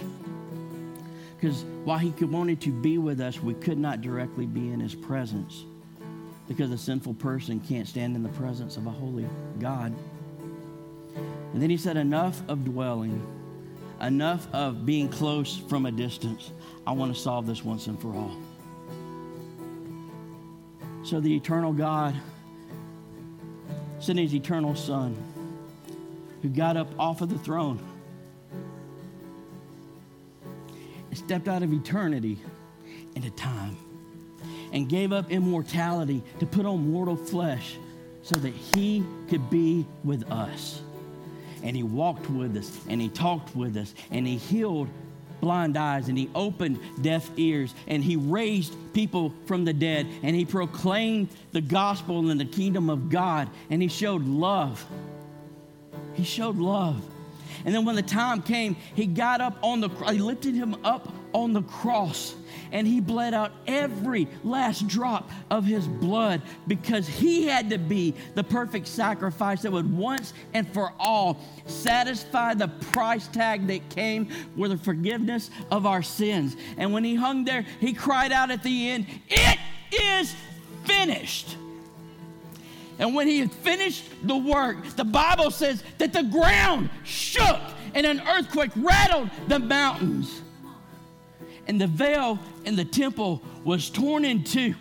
Because 1.36 1.64
while 1.84 1.98
he 1.98 2.10
wanted 2.24 2.60
to 2.62 2.70
be 2.70 2.98
with 2.98 3.20
us, 3.20 3.40
we 3.40 3.54
could 3.54 3.78
not 3.78 4.00
directly 4.00 4.46
be 4.46 4.70
in 4.72 4.80
his 4.80 4.94
presence 4.94 5.64
because 6.48 6.70
a 6.70 6.78
sinful 6.78 7.14
person 7.14 7.60
can't 7.60 7.86
stand 7.86 8.16
in 8.16 8.22
the 8.22 8.28
presence 8.30 8.78
of 8.78 8.86
a 8.86 8.90
holy 8.90 9.28
God. 9.60 9.94
And 11.52 11.62
then 11.62 11.68
he 11.70 11.76
said, 11.76 11.96
Enough 11.96 12.42
of 12.48 12.64
dwelling, 12.64 13.22
enough 14.00 14.52
of 14.54 14.86
being 14.86 15.08
close 15.08 15.58
from 15.68 15.86
a 15.86 15.92
distance. 15.92 16.50
I 16.86 16.92
want 16.92 17.14
to 17.14 17.20
solve 17.20 17.46
this 17.46 17.62
once 17.62 17.86
and 17.86 18.00
for 18.00 18.14
all. 18.14 18.36
So 21.04 21.20
the 21.20 21.34
eternal 21.34 21.72
God 21.72 22.14
sent 24.00 24.18
his 24.18 24.34
eternal 24.34 24.74
Son, 24.74 25.16
who 26.42 26.48
got 26.48 26.76
up 26.76 26.88
off 26.98 27.20
of 27.20 27.28
the 27.28 27.38
throne 27.38 27.78
and 31.08 31.18
stepped 31.18 31.48
out 31.48 31.62
of 31.62 31.72
eternity 31.72 32.38
into 33.14 33.30
time 33.30 33.76
and 34.72 34.88
gave 34.88 35.12
up 35.12 35.30
immortality 35.30 36.22
to 36.40 36.46
put 36.46 36.66
on 36.66 36.90
mortal 36.90 37.16
flesh 37.16 37.76
so 38.22 38.36
that 38.36 38.52
he 38.52 39.04
could 39.28 39.48
be 39.50 39.86
with 40.04 40.30
us. 40.30 40.82
And 41.62 41.74
he 41.74 41.82
walked 41.82 42.30
with 42.30 42.56
us 42.56 42.78
and 42.88 43.00
he 43.00 43.08
talked 43.08 43.54
with 43.56 43.76
us 43.76 43.94
and 44.10 44.26
he 44.26 44.36
healed 44.36 44.88
blind 45.40 45.76
eyes 45.76 46.08
and 46.08 46.18
he 46.18 46.28
opened 46.34 46.78
deaf 47.00 47.30
ears 47.36 47.74
and 47.86 48.02
he 48.02 48.16
raised 48.16 48.74
people 48.92 49.32
from 49.46 49.64
the 49.64 49.72
dead 49.72 50.06
and 50.22 50.34
he 50.34 50.44
proclaimed 50.44 51.28
the 51.52 51.60
gospel 51.60 52.30
and 52.30 52.40
the 52.40 52.44
kingdom 52.44 52.90
of 52.90 53.08
God 53.08 53.48
and 53.70 53.80
he 53.82 53.88
showed 53.88 54.24
love. 54.26 54.84
He 56.14 56.24
showed 56.24 56.56
love. 56.56 57.02
And 57.64 57.74
then 57.74 57.84
when 57.84 57.96
the 57.96 58.02
time 58.02 58.42
came, 58.42 58.76
he 58.94 59.06
got 59.06 59.40
up 59.40 59.58
on 59.62 59.80
the 59.80 59.88
he 60.10 60.18
lifted 60.18 60.54
him 60.54 60.76
up 60.84 61.12
on 61.32 61.52
the 61.52 61.62
cross 61.62 62.34
and 62.72 62.86
he 62.86 63.00
bled 63.00 63.34
out 63.34 63.52
every 63.66 64.28
last 64.44 64.86
drop 64.88 65.30
of 65.50 65.64
his 65.64 65.86
blood 65.86 66.42
because 66.66 67.06
he 67.06 67.46
had 67.46 67.70
to 67.70 67.78
be 67.78 68.14
the 68.34 68.44
perfect 68.44 68.86
sacrifice 68.86 69.62
that 69.62 69.72
would 69.72 69.96
once 69.96 70.32
and 70.54 70.66
for 70.72 70.92
all 70.98 71.38
satisfy 71.66 72.54
the 72.54 72.68
price 72.68 73.28
tag 73.28 73.66
that 73.66 73.88
came 73.90 74.28
with 74.56 74.70
the 74.70 74.76
forgiveness 74.78 75.50
of 75.70 75.86
our 75.86 76.02
sins. 76.02 76.56
And 76.76 76.92
when 76.92 77.04
he 77.04 77.14
hung 77.14 77.44
there, 77.44 77.64
he 77.80 77.92
cried 77.92 78.32
out 78.32 78.50
at 78.50 78.62
the 78.62 78.90
end, 78.90 79.06
It 79.28 79.58
is 79.92 80.34
finished. 80.84 81.56
And 82.98 83.14
when 83.14 83.28
he 83.28 83.38
had 83.38 83.52
finished 83.52 84.04
the 84.24 84.36
work, 84.36 84.84
the 84.96 85.04
Bible 85.04 85.50
says 85.50 85.82
that 85.98 86.12
the 86.12 86.24
ground 86.24 86.90
shook 87.04 87.60
and 87.94 88.04
an 88.04 88.20
earthquake 88.28 88.72
rattled 88.76 89.30
the 89.46 89.58
mountains. 89.58 90.42
And 91.66 91.80
the 91.80 91.86
veil 91.86 92.38
in 92.64 92.76
the 92.76 92.84
temple 92.84 93.42
was 93.64 93.90
torn 93.90 94.24
in 94.24 94.42
two 94.42 94.74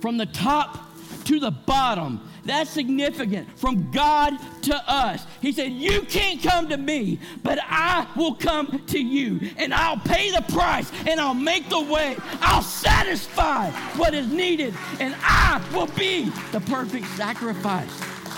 from 0.00 0.16
the 0.16 0.26
top 0.26 0.88
to 1.24 1.40
the 1.40 1.50
bottom. 1.50 2.20
That's 2.48 2.70
significant 2.70 3.58
from 3.58 3.90
God 3.90 4.32
to 4.62 4.74
us. 4.90 5.26
He 5.42 5.52
said, 5.52 5.70
You 5.70 6.00
can't 6.00 6.42
come 6.42 6.70
to 6.70 6.78
me, 6.78 7.20
but 7.42 7.58
I 7.62 8.06
will 8.16 8.36
come 8.36 8.86
to 8.86 8.98
you, 8.98 9.50
and 9.58 9.74
I'll 9.74 9.98
pay 9.98 10.30
the 10.30 10.40
price, 10.50 10.90
and 11.06 11.20
I'll 11.20 11.34
make 11.34 11.68
the 11.68 11.82
way. 11.82 12.16
I'll 12.40 12.62
satisfy 12.62 13.70
what 13.98 14.14
is 14.14 14.32
needed, 14.32 14.72
and 14.98 15.14
I 15.18 15.62
will 15.74 15.88
be 15.88 16.30
the 16.52 16.60
perfect 16.60 17.04
sacrifice 17.08 17.92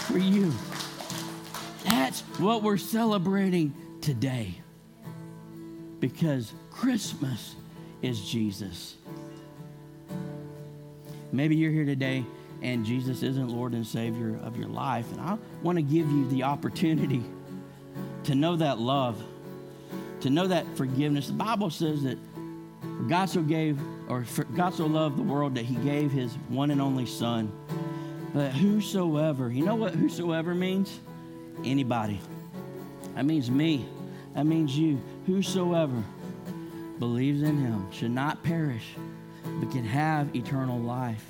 for 0.09 0.19
you. 0.19 0.53
That's 1.85 2.23
what 2.41 2.65
we're 2.65 2.79
celebrating 2.79 3.73
today 4.01 4.57
because 6.01 6.53
Christmas 6.73 7.55
is 8.03 8.29
Jesus. 8.29 8.97
Maybe 11.31 11.55
you're 11.55 11.71
here 11.71 11.85
today 11.85 12.25
and 12.63 12.85
Jesus 12.85 13.23
isn't 13.23 13.49
Lord 13.49 13.73
and 13.73 13.87
Savior 13.87 14.39
of 14.43 14.57
your 14.57 14.69
life. 14.69 15.11
And 15.13 15.21
I 15.21 15.39
want 15.63 15.77
to 15.77 15.83
give 15.83 16.11
you 16.11 16.29
the 16.29 16.43
opportunity 16.45 17.23
to 18.25 18.35
know 18.35 18.57
that 18.57 18.79
love, 18.79 19.23
to 20.21 20.31
know 20.31 20.47
that 20.47 20.67
forgiveness. 20.77 21.29
The 21.29 21.33
Bible 21.35 21.71
says 21.71 22.03
that 22.03 22.19
God 23.09 23.27
so 23.31 23.43
gave, 23.43 23.79
or 24.09 24.25
God 24.55 24.75
so 24.75 24.87
loved 24.87 25.17
the 25.17 25.23
world 25.23 25.55
that 25.55 25.65
He 25.65 25.77
gave 25.77 26.11
His 26.11 26.35
one 26.49 26.71
and 26.71 26.81
only 26.81 27.07
Son. 27.07 27.51
But 28.35 28.53
whosoever, 28.53 29.51
you 29.51 29.65
know 29.65 29.75
what 29.75 29.95
whosoever 29.95 30.55
means? 30.55 31.01
Anybody. 31.65 32.21
That 33.15 33.25
means 33.25 33.51
me. 33.51 33.87
That 34.35 34.47
means 34.47 34.79
you. 34.79 35.01
Whosoever 35.27 36.05
believes 36.99 37.43
in 37.43 37.59
Him 37.59 37.91
should 37.91 38.13
not 38.13 38.43
perish, 38.43 38.87
but 39.45 39.71
can 39.71 39.85
have 39.85 40.35
eternal 40.37 40.79
life 40.79 41.25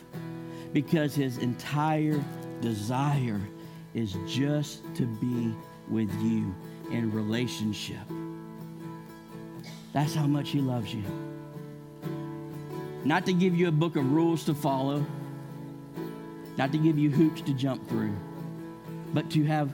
because 0.72 1.14
his 1.14 1.38
entire 1.38 2.22
desire 2.60 3.40
is 3.94 4.16
just 4.26 4.82
to 4.94 5.06
be 5.06 5.54
with 5.88 6.12
you 6.22 6.54
in 6.90 7.10
relationship. 7.12 7.98
That's 9.92 10.14
how 10.14 10.26
much 10.26 10.50
he 10.50 10.60
loves 10.60 10.94
you. 10.94 11.02
Not 13.04 13.26
to 13.26 13.32
give 13.32 13.54
you 13.54 13.68
a 13.68 13.72
book 13.72 13.96
of 13.96 14.12
rules 14.12 14.44
to 14.44 14.54
follow, 14.54 15.04
not 16.56 16.70
to 16.72 16.78
give 16.78 16.98
you 16.98 17.10
hoops 17.10 17.40
to 17.42 17.54
jump 17.54 17.88
through, 17.88 18.14
but 19.12 19.30
to 19.30 19.44
have 19.44 19.72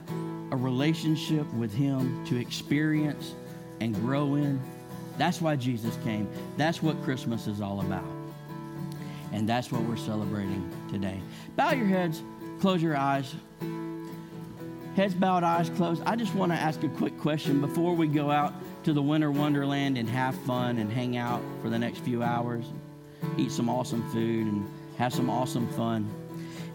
a 0.51 0.55
relationship 0.55 1.45
with 1.53 1.73
him 1.73 2.25
to 2.25 2.37
experience 2.37 3.35
and 3.81 3.93
grow 3.95 4.35
in. 4.35 4.59
That's 5.17 5.41
why 5.41 5.55
Jesus 5.55 5.97
came. 6.03 6.29
That's 6.55 6.81
what 6.81 7.01
Christmas 7.03 7.47
is 7.47 7.59
all 7.59 7.81
about. 7.81 8.05
And 9.31 9.47
that's 9.47 9.71
what 9.71 9.81
we're 9.83 9.97
celebrating 9.97 10.69
today. 10.89 11.19
Bow 11.55 11.71
your 11.71 11.87
heads, 11.87 12.21
close 12.59 12.81
your 12.81 12.95
eyes. 12.95 13.33
Heads 14.95 15.13
bowed, 15.13 15.43
eyes 15.43 15.69
closed. 15.69 16.01
I 16.05 16.15
just 16.15 16.33
want 16.33 16.51
to 16.51 16.57
ask 16.57 16.81
a 16.83 16.89
quick 16.89 17.19
question 17.19 17.61
before 17.61 17.95
we 17.95 18.07
go 18.07 18.31
out 18.31 18.53
to 18.83 18.93
the 18.93 19.01
winter 19.01 19.31
wonderland 19.31 19.97
and 19.97 20.09
have 20.09 20.33
fun 20.39 20.79
and 20.79 20.91
hang 20.91 21.17
out 21.17 21.41
for 21.61 21.69
the 21.69 21.77
next 21.77 21.99
few 21.99 22.23
hours, 22.23 22.65
eat 23.37 23.51
some 23.51 23.69
awesome 23.69 24.09
food 24.11 24.47
and 24.47 24.67
have 24.97 25.13
some 25.13 25.29
awesome 25.29 25.67
fun. 25.73 26.09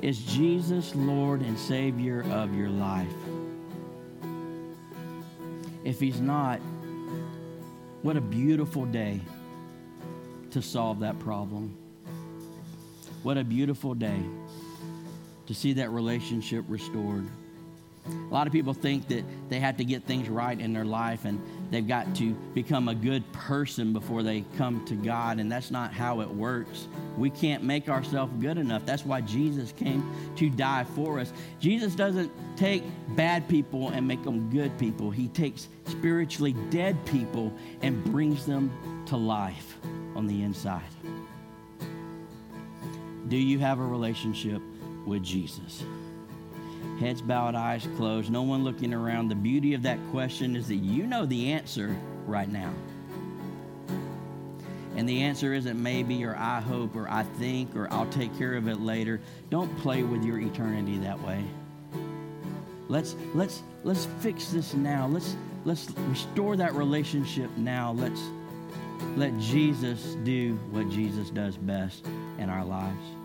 Is 0.02 0.18
Jesus 0.18 0.94
Lord 0.94 1.40
and 1.40 1.58
Savior 1.58 2.24
of 2.30 2.54
your 2.54 2.68
life? 2.68 3.12
If 5.84 5.98
He's 5.98 6.20
not, 6.20 6.60
what 8.02 8.16
a 8.16 8.20
beautiful 8.20 8.84
day 8.84 9.20
to 10.50 10.62
solve 10.62 11.00
that 11.00 11.18
problem. 11.18 11.76
What 13.22 13.38
a 13.38 13.44
beautiful 13.44 13.94
day 13.94 14.20
to 15.46 15.54
see 15.54 15.74
that 15.74 15.90
relationship 15.90 16.64
restored. 16.68 17.24
A 18.04 18.34
lot 18.34 18.48
of 18.48 18.52
people 18.52 18.74
think 18.74 19.06
that 19.08 19.24
they 19.48 19.60
have 19.60 19.76
to 19.76 19.84
get 19.84 20.02
things 20.04 20.28
right 20.28 20.58
in 20.58 20.72
their 20.72 20.84
life 20.84 21.24
and 21.24 21.40
they've 21.70 21.86
got 21.86 22.16
to 22.16 22.32
become 22.52 22.88
a 22.88 22.96
good 22.96 23.30
person 23.32 23.92
before 23.92 24.24
they 24.24 24.44
come 24.56 24.84
to 24.86 24.94
God, 24.94 25.38
and 25.38 25.52
that's 25.52 25.70
not 25.70 25.92
how 25.92 26.20
it 26.20 26.28
works. 26.28 26.88
We 27.16 27.30
can't 27.30 27.62
make 27.62 27.88
ourselves 27.88 28.32
good 28.40 28.58
enough. 28.58 28.84
That's 28.84 29.06
why 29.06 29.20
Jesus 29.20 29.70
came 29.70 30.04
to 30.36 30.50
die 30.50 30.84
for 30.96 31.20
us. 31.20 31.32
Jesus 31.60 31.94
doesn't 31.94 32.32
take 32.56 32.82
bad 33.10 33.48
people 33.48 33.90
and 33.90 34.08
make 34.08 34.24
them 34.24 34.50
good 34.50 34.76
people, 34.78 35.12
He 35.12 35.28
takes 35.28 35.68
spiritually 35.86 36.56
dead 36.70 37.04
people 37.06 37.52
and 37.82 38.02
brings 38.04 38.46
them 38.46 39.04
to 39.06 39.16
life 39.16 39.76
on 40.16 40.26
the 40.26 40.42
inside. 40.42 40.82
Do 43.32 43.38
you 43.38 43.58
have 43.60 43.78
a 43.78 43.82
relationship 43.82 44.60
with 45.06 45.22
Jesus? 45.22 45.82
Heads 47.00 47.22
bowed, 47.22 47.54
eyes 47.54 47.88
closed, 47.96 48.30
no 48.30 48.42
one 48.42 48.62
looking 48.62 48.92
around. 48.92 49.28
The 49.28 49.34
beauty 49.34 49.72
of 49.72 49.80
that 49.84 49.98
question 50.10 50.54
is 50.54 50.68
that 50.68 50.74
you 50.74 51.06
know 51.06 51.24
the 51.24 51.52
answer 51.52 51.96
right 52.26 52.46
now. 52.46 52.70
And 54.96 55.08
the 55.08 55.22
answer 55.22 55.54
isn't 55.54 55.82
maybe 55.82 56.22
or 56.26 56.36
I 56.36 56.60
hope 56.60 56.94
or 56.94 57.08
I 57.08 57.22
think 57.22 57.74
or 57.74 57.90
I'll 57.90 58.10
take 58.10 58.36
care 58.36 58.52
of 58.52 58.68
it 58.68 58.82
later. 58.82 59.18
Don't 59.48 59.74
play 59.78 60.02
with 60.02 60.22
your 60.22 60.38
eternity 60.38 60.98
that 60.98 61.18
way. 61.22 61.42
Let's 62.88 63.16
let's 63.34 63.62
let's 63.82 64.08
fix 64.20 64.50
this 64.50 64.74
now. 64.74 65.06
Let's 65.06 65.36
let's 65.64 65.90
restore 66.00 66.54
that 66.56 66.74
relationship 66.74 67.48
now. 67.56 67.92
Let's 67.92 68.20
let 69.16 69.38
Jesus 69.38 70.18
do 70.22 70.56
what 70.70 70.90
Jesus 70.90 71.30
does 71.30 71.56
best 71.56 72.04
in 72.38 72.50
our 72.50 72.66
lives. 72.66 73.21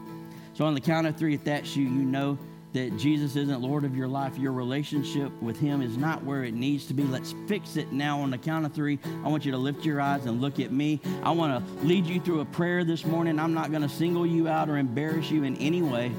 So, 0.58 0.66
on 0.66 0.74
the 0.74 0.82
count 0.82 1.06
of 1.06 1.16
three, 1.16 1.36
if 1.36 1.44
that's 1.44 1.76
you, 1.76 1.84
you 1.84 2.04
know 2.04 2.36
that 2.74 2.98
Jesus 2.98 3.36
isn't 3.36 3.62
Lord 3.62 3.86
of 3.86 3.96
your 3.96 4.08
life. 4.08 4.40
Your 4.40 4.54
relationship 4.54 5.32
with 5.40 5.60
Him 5.60 5.84
is 5.84 5.98
not 5.98 6.24
where 6.24 6.44
it 6.46 6.56
needs 6.56 6.88
to 6.88 6.96
be. 6.96 7.04
Let's 7.04 7.36
fix 7.48 7.76
it 7.76 7.92
now. 7.92 8.22
On 8.22 8.32
the 8.32 8.40
count 8.40 8.66
of 8.66 8.74
three, 8.74 8.98
I 9.24 9.28
want 9.28 9.46
you 9.46 9.52
to 9.52 9.58
lift 9.60 9.86
your 9.86 10.02
eyes 10.02 10.26
and 10.26 10.42
look 10.42 10.60
at 10.60 10.72
me. 10.72 11.00
I 11.22 11.30
want 11.30 11.64
to 11.64 11.86
lead 11.86 12.08
you 12.08 12.20
through 12.20 12.40
a 12.40 12.46
prayer 12.46 12.84
this 12.84 13.06
morning. 13.06 13.38
I'm 13.38 13.54
not 13.54 13.70
going 13.70 13.84
to 13.84 13.90
single 13.90 14.26
you 14.26 14.48
out 14.48 14.68
or 14.68 14.78
embarrass 14.78 15.30
you 15.30 15.44
in 15.44 15.56
any 15.58 15.84
way. 15.84 16.12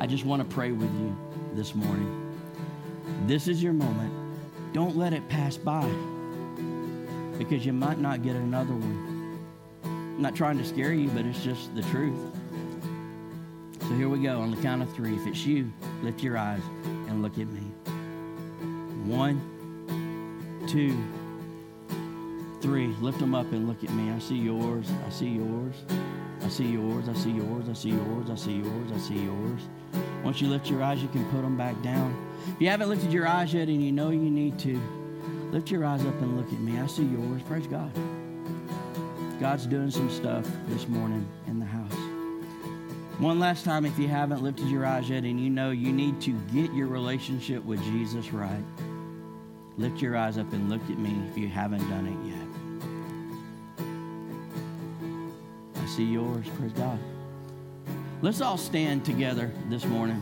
I 0.00 0.06
just 0.06 0.26
want 0.26 0.46
to 0.46 0.54
pray 0.54 0.72
with 0.72 0.92
you 1.00 1.16
this 1.54 1.74
morning. 1.74 2.38
This 3.26 3.48
is 3.48 3.62
your 3.62 3.72
moment. 3.72 4.12
Don't 4.74 4.98
let 4.98 5.14
it 5.14 5.26
pass 5.30 5.56
by 5.56 5.90
because 7.38 7.64
you 7.64 7.72
might 7.72 7.98
not 7.98 8.22
get 8.22 8.36
another 8.36 8.74
one. 8.74 9.38
I'm 9.82 10.20
not 10.20 10.34
trying 10.34 10.58
to 10.58 10.64
scare 10.64 10.92
you, 10.92 11.08
but 11.08 11.24
it's 11.24 11.42
just 11.42 11.74
the 11.74 11.82
truth. 11.84 12.33
So 13.88 13.94
here 13.96 14.08
we 14.08 14.18
go 14.18 14.40
on 14.40 14.50
the 14.50 14.56
count 14.62 14.80
of 14.80 14.90
three. 14.94 15.14
If 15.14 15.26
it's 15.26 15.44
you, 15.44 15.70
lift 16.02 16.22
your 16.22 16.38
eyes 16.38 16.62
and 16.84 17.22
look 17.22 17.38
at 17.38 17.46
me. 17.46 17.60
One, 19.04 19.38
two, 20.66 20.96
three. 22.62 22.86
Lift 23.02 23.18
them 23.18 23.34
up 23.34 23.52
and 23.52 23.68
look 23.68 23.84
at 23.84 23.90
me. 23.90 24.10
I 24.10 24.18
see 24.20 24.38
yours. 24.38 24.86
I 25.06 25.10
see 25.10 25.28
yours. 25.28 25.74
I 26.42 26.48
see 26.48 26.64
yours. 26.64 27.10
I 27.10 27.12
see 27.12 27.30
yours. 27.30 27.68
I 27.68 27.74
see 27.74 27.90
yours. 27.90 28.30
I 28.30 28.34
see 28.36 28.52
yours. 28.52 28.90
I 28.90 28.98
see 28.98 29.18
yours. 29.18 29.60
Once 30.24 30.40
you 30.40 30.48
lift 30.48 30.70
your 30.70 30.82
eyes, 30.82 31.02
you 31.02 31.08
can 31.08 31.24
put 31.26 31.42
them 31.42 31.58
back 31.58 31.80
down. 31.82 32.16
If 32.54 32.62
you 32.62 32.70
haven't 32.70 32.88
lifted 32.88 33.12
your 33.12 33.26
eyes 33.26 33.52
yet 33.52 33.68
and 33.68 33.84
you 33.84 33.92
know 33.92 34.08
you 34.08 34.30
need 34.30 34.58
to, 34.60 34.80
lift 35.52 35.70
your 35.70 35.84
eyes 35.84 36.00
up 36.06 36.18
and 36.22 36.38
look 36.38 36.50
at 36.50 36.60
me. 36.60 36.78
I 36.78 36.86
see 36.86 37.04
yours. 37.04 37.42
Praise 37.42 37.66
God. 37.66 37.92
God's 39.38 39.66
doing 39.66 39.90
some 39.90 40.08
stuff 40.08 40.48
this 40.68 40.88
morning 40.88 41.28
in 41.46 41.58
the 41.58 41.66
house. 41.66 41.83
One 43.18 43.38
last 43.38 43.64
time, 43.64 43.86
if 43.86 43.96
you 43.96 44.08
haven't 44.08 44.42
lifted 44.42 44.66
your 44.66 44.84
eyes 44.84 45.08
yet 45.08 45.22
and 45.22 45.40
you 45.40 45.48
know 45.48 45.70
you 45.70 45.92
need 45.92 46.20
to 46.22 46.32
get 46.52 46.72
your 46.74 46.88
relationship 46.88 47.64
with 47.64 47.80
Jesus 47.84 48.32
right, 48.32 48.64
lift 49.78 50.02
your 50.02 50.16
eyes 50.16 50.36
up 50.36 50.52
and 50.52 50.68
look 50.68 50.82
at 50.90 50.98
me 50.98 51.16
if 51.30 51.38
you 51.38 51.46
haven't 51.46 51.88
done 51.88 52.08
it 52.08 52.18
yet. 52.28 52.44
I 55.80 55.86
see 55.86 56.04
yours. 56.04 56.46
Praise 56.58 56.72
God. 56.72 56.98
Let's 58.20 58.40
all 58.40 58.58
stand 58.58 59.04
together 59.04 59.52
this 59.68 59.84
morning. 59.84 60.20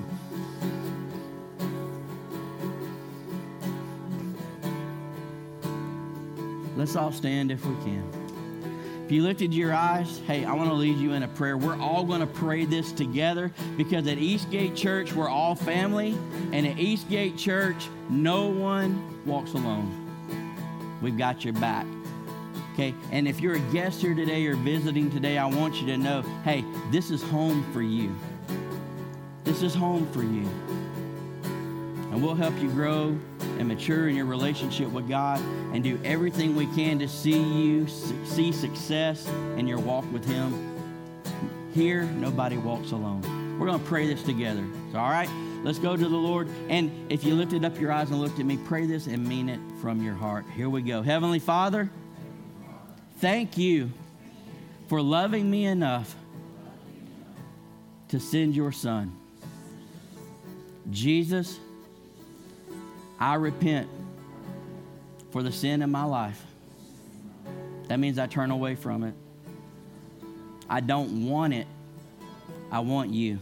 Let's 6.77 6.95
all 6.95 7.11
stand 7.11 7.51
if 7.51 7.65
we 7.65 7.75
can 7.85 8.22
you 9.13 9.23
lifted 9.23 9.53
your 9.53 9.75
eyes, 9.75 10.21
hey, 10.27 10.45
I 10.45 10.55
want 10.55 10.71
to 10.71 10.75
lead 10.75 10.97
you 10.97 11.13
in 11.13 11.23
a 11.23 11.29
prayer. 11.29 11.59
We're 11.59 11.79
all 11.79 12.03
going 12.05 12.21
to 12.21 12.27
pray 12.27 12.65
this 12.65 12.93
together 12.93 13.53
because 13.77 14.07
at 14.07 14.17
Eastgate 14.17 14.75
Church, 14.75 15.13
we're 15.13 15.29
all 15.29 15.55
family. 15.55 16.17
And 16.53 16.67
at 16.67 16.79
Eastgate 16.79 17.37
Church, 17.37 17.89
no 18.09 18.49
one 18.49 19.23
walks 19.27 19.53
alone. 19.53 19.99
We've 21.03 21.19
got 21.19 21.45
your 21.45 21.53
back. 21.55 21.87
Okay, 22.73 22.95
and 23.11 23.29
if 23.29 23.39
you're 23.41 23.57
a 23.57 23.73
guest 23.73 24.01
here 24.01 24.15
today 24.15 24.47
or 24.47 24.57
visiting 24.57 25.11
today, 25.11 25.37
I 25.37 25.45
want 25.45 25.75
you 25.75 25.87
to 25.89 25.99
know 25.99 26.23
hey, 26.43 26.65
this 26.91 27.11
is 27.11 27.23
home 27.23 27.71
for 27.73 27.83
you. 27.83 28.17
This 29.45 29.63
is 29.63 29.75
home 29.75 30.11
for 30.13 30.23
you. 30.23 30.49
And 32.13 32.23
we'll 32.23 32.35
help 32.35 32.59
you 32.63 32.71
grow 32.71 33.19
and 33.63 33.69
mature 33.69 34.09
in 34.09 34.17
your 34.17 34.27
relationship 34.27 34.91
with 34.91 35.09
God 35.09 35.39
and 35.73 35.85
do 35.85 35.97
everything 36.05 36.57
we 36.57 36.67
can 36.75 36.99
to 36.99 37.07
see 37.07 37.41
you 37.41 37.87
see 37.87 38.51
success 38.51 39.29
in 39.57 39.69
your 39.69 39.79
walk 39.79 40.05
with 40.13 40.25
Him. 40.25 40.53
Here, 41.73 42.03
nobody 42.03 42.57
walks 42.57 42.91
alone. 42.91 43.23
We're 43.61 43.67
going 43.67 43.79
to 43.79 43.87
pray 43.87 44.09
this 44.09 44.25
together. 44.25 44.65
So, 44.91 44.99
all 44.99 45.11
right? 45.11 45.31
Let's 45.63 45.79
go 45.79 45.97
to 45.97 46.09
the 46.09 46.17
Lord. 46.17 46.49
And 46.69 46.91
if 47.11 47.23
you 47.23 47.37
lifted 47.37 47.65
up 47.65 47.79
your 47.79 47.93
eyes 47.93 48.11
and 48.11 48.21
looked 48.21 48.41
at 48.41 48.47
me, 48.47 48.59
pray 48.67 48.85
this 48.85 49.07
and 49.07 49.25
mean 49.25 49.49
it 49.49 49.61
from 49.81 50.03
your 50.03 50.15
heart. 50.15 50.45
Here 50.57 50.69
we 50.69 50.83
go. 50.83 51.01
Heavenly 51.03 51.39
Father, 51.39 51.89
thank 53.19 53.57
you 53.57 53.93
for 54.89 55.01
loving 55.01 55.49
me 55.49 55.67
enough 55.67 56.17
to 58.09 58.19
send 58.19 58.57
your 58.57 58.73
Son. 58.73 59.17
Jesus, 60.91 61.61
I 63.23 63.35
repent 63.35 63.89
for 65.31 65.45
the 65.45 65.53
sin 65.53 65.81
in 65.81 65.93
my 65.93 66.03
life. 66.03 66.45
That 67.87 68.01
means 68.01 68.19
I 68.19 68.27
turn 68.27 68.51
away 68.51 68.75
from 68.75 69.05
it. 69.05 69.15
I 70.69 70.81
don't 70.81 71.29
want 71.29 71.55
it. 71.55 71.69
I 72.73 72.81
want 72.81 73.11
you. 73.11 73.39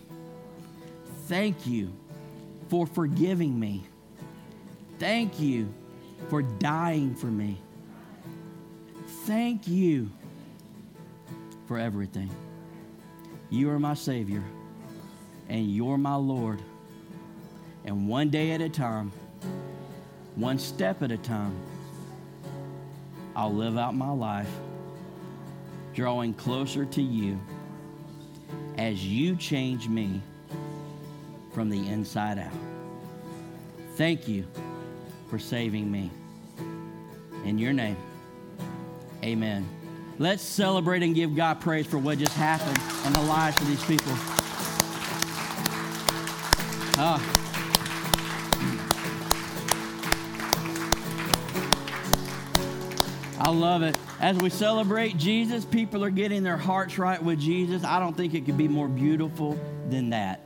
Thank 1.29 1.67
you 1.67 1.95
for 2.69 2.87
forgiving 2.87 3.59
me. 3.59 3.87
Thank 4.99 5.41
you 5.41 5.73
for 6.29 6.43
dying 6.43 7.15
for 7.15 7.29
me. 7.29 7.59
Thank 9.25 9.67
you 9.67 10.11
for 11.67 11.79
everything. 11.79 12.29
You 13.49 13.71
are 13.71 13.79
my 13.79 13.95
Savior, 13.95 14.45
and 15.49 15.75
you're 15.75 15.97
my 15.97 16.17
Lord. 16.17 16.61
And 17.87 18.09
one 18.09 18.29
day 18.29 18.53
at 18.53 18.61
a 18.61 18.69
time, 18.69 19.11
one 20.37 20.59
step 20.59 21.03
at 21.03 21.11
a 21.11 21.17
time, 21.19 21.57
I'll 23.35 23.55
live 23.55 23.77
out 23.77 23.95
my 23.95 24.11
life 24.11 24.51
drawing 25.95 26.35
closer 26.35 26.85
to 26.85 27.03
you 27.03 27.39
as 28.79 29.05
you 29.05 29.37
change 29.37 29.89
me 29.89 30.21
from 31.53 31.69
the 31.69 31.89
inside 31.89 32.39
out. 32.39 32.53
Thank 33.97 34.29
you 34.29 34.47
for 35.29 35.39
saving 35.39 35.91
me. 35.91 36.11
In 37.45 37.59
your 37.59 37.73
name, 37.73 37.97
amen. 39.23 39.69
Let's 40.19 40.43
celebrate 40.43 41.03
and 41.03 41.15
give 41.15 41.35
God 41.35 41.61
praise 41.61 41.87
for 41.87 41.99
what 41.99 42.19
just 42.19 42.35
happened 42.35 42.79
in 43.07 43.13
the 43.13 43.23
lives 43.23 43.61
of 43.61 43.67
these 43.67 43.85
people. 43.85 44.13
Ah. 47.03 47.40
I 53.51 53.53
love 53.53 53.83
it. 53.83 53.97
As 54.21 54.37
we 54.37 54.49
celebrate 54.49 55.17
Jesus, 55.17 55.65
people 55.65 56.05
are 56.05 56.11
getting 56.11 56.45
their 56.45 56.57
hearts 56.57 56.99
right 56.99 57.21
with 57.21 57.41
Jesus. 57.41 57.83
I 57.83 57.99
don't 57.99 58.17
think 58.17 58.33
it 58.33 58.47
could 58.47 58.57
be 58.57 58.69
more 58.69 58.87
beautiful 58.87 59.59
than 59.89 60.11
that. 60.11 60.41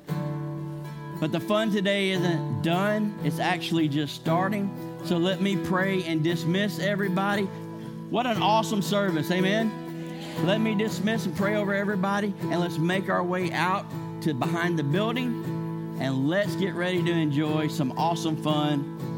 But 1.21 1.31
the 1.31 1.39
fun 1.39 1.71
today 1.71 2.13
isn't 2.13 2.63
done, 2.63 3.15
it's 3.23 3.41
actually 3.41 3.89
just 3.89 4.15
starting. 4.15 4.75
So 5.05 5.19
let 5.19 5.43
me 5.43 5.55
pray 5.55 6.03
and 6.05 6.25
dismiss 6.25 6.79
everybody. 6.79 7.43
What 8.09 8.25
an 8.27 8.41
awesome 8.41 8.81
service. 8.81 9.31
Amen. 9.31 9.71
Let 10.47 10.63
me 10.63 10.75
dismiss 10.75 11.27
and 11.27 11.37
pray 11.37 11.57
over 11.57 11.75
everybody, 11.75 12.33
and 12.41 12.59
let's 12.59 12.79
make 12.79 13.11
our 13.11 13.23
way 13.23 13.53
out 13.53 13.85
to 14.23 14.33
behind 14.33 14.79
the 14.79 14.83
building 14.83 15.45
and 16.01 16.27
let's 16.27 16.57
get 16.57 16.75
ready 16.75 17.03
to 17.03 17.13
enjoy 17.13 17.69
some 17.69 17.93
awesome 17.99 18.43
fun 18.43 19.14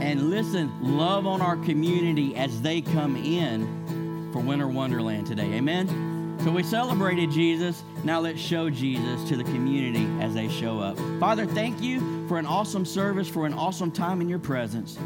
and 0.00 0.30
listen, 0.30 0.72
love 0.80 1.26
on 1.26 1.42
our 1.42 1.56
community 1.56 2.34
as 2.36 2.62
they 2.62 2.80
come 2.80 3.16
in 3.16 4.30
for 4.32 4.40
Winter 4.40 4.68
Wonderland 4.68 5.26
today. 5.26 5.52
Amen. 5.54 6.38
So 6.42 6.50
we 6.50 6.62
celebrated 6.62 7.30
Jesus. 7.30 7.84
Now 8.02 8.20
let's 8.20 8.40
show 8.40 8.70
Jesus 8.70 9.28
to 9.28 9.36
the 9.36 9.44
community 9.44 10.06
as 10.22 10.32
they 10.32 10.48
show 10.48 10.80
up. 10.80 10.98
Father, 11.20 11.44
thank 11.44 11.82
you 11.82 12.26
for 12.28 12.38
an 12.38 12.46
awesome 12.46 12.86
service, 12.86 13.28
for 13.28 13.44
an 13.44 13.52
awesome 13.52 13.92
time 13.92 14.22
in 14.22 14.28
your 14.28 14.38
presence. 14.38 14.98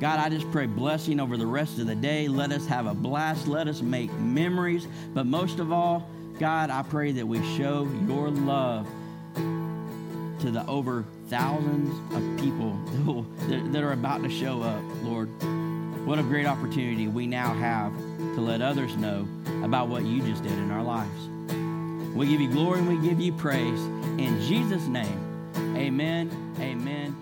God, 0.00 0.18
I 0.18 0.30
just 0.30 0.50
pray 0.50 0.64
blessing 0.64 1.20
over 1.20 1.36
the 1.36 1.46
rest 1.46 1.78
of 1.78 1.86
the 1.86 1.94
day. 1.94 2.28
Let 2.28 2.50
us 2.52 2.66
have 2.66 2.86
a 2.86 2.94
blast. 2.94 3.46
Let 3.46 3.68
us 3.68 3.82
make 3.82 4.10
memories. 4.14 4.88
But 5.12 5.26
most 5.26 5.58
of 5.58 5.70
all, 5.70 6.08
God, 6.38 6.70
I 6.70 6.82
pray 6.82 7.12
that 7.12 7.26
we 7.26 7.38
show 7.58 7.86
your 8.06 8.30
love 8.30 8.88
to 10.40 10.50
the 10.50 10.66
over 10.66 11.04
thousands 11.28 11.90
of 12.14 12.40
people 12.40 12.72
that 13.72 13.82
are 13.82 13.92
about 13.92 14.22
to 14.22 14.30
show 14.30 14.62
up, 14.62 14.82
Lord. 15.02 15.28
What 16.06 16.18
a 16.18 16.22
great 16.22 16.46
opportunity 16.46 17.08
we 17.08 17.26
now 17.26 17.52
have 17.52 17.94
to 18.34 18.40
let 18.40 18.62
others 18.62 18.96
know 18.96 19.28
about 19.62 19.88
what 19.88 20.04
you 20.04 20.22
just 20.22 20.42
did 20.42 20.52
in 20.52 20.70
our 20.70 20.82
lives. 20.82 21.28
We 22.16 22.26
give 22.26 22.40
you 22.40 22.50
glory 22.50 22.78
and 22.78 22.88
we 22.88 23.06
give 23.06 23.20
you 23.20 23.32
praise. 23.32 23.80
In 24.18 24.40
Jesus' 24.40 24.86
name, 24.86 25.76
amen, 25.76 26.54
amen. 26.58 27.19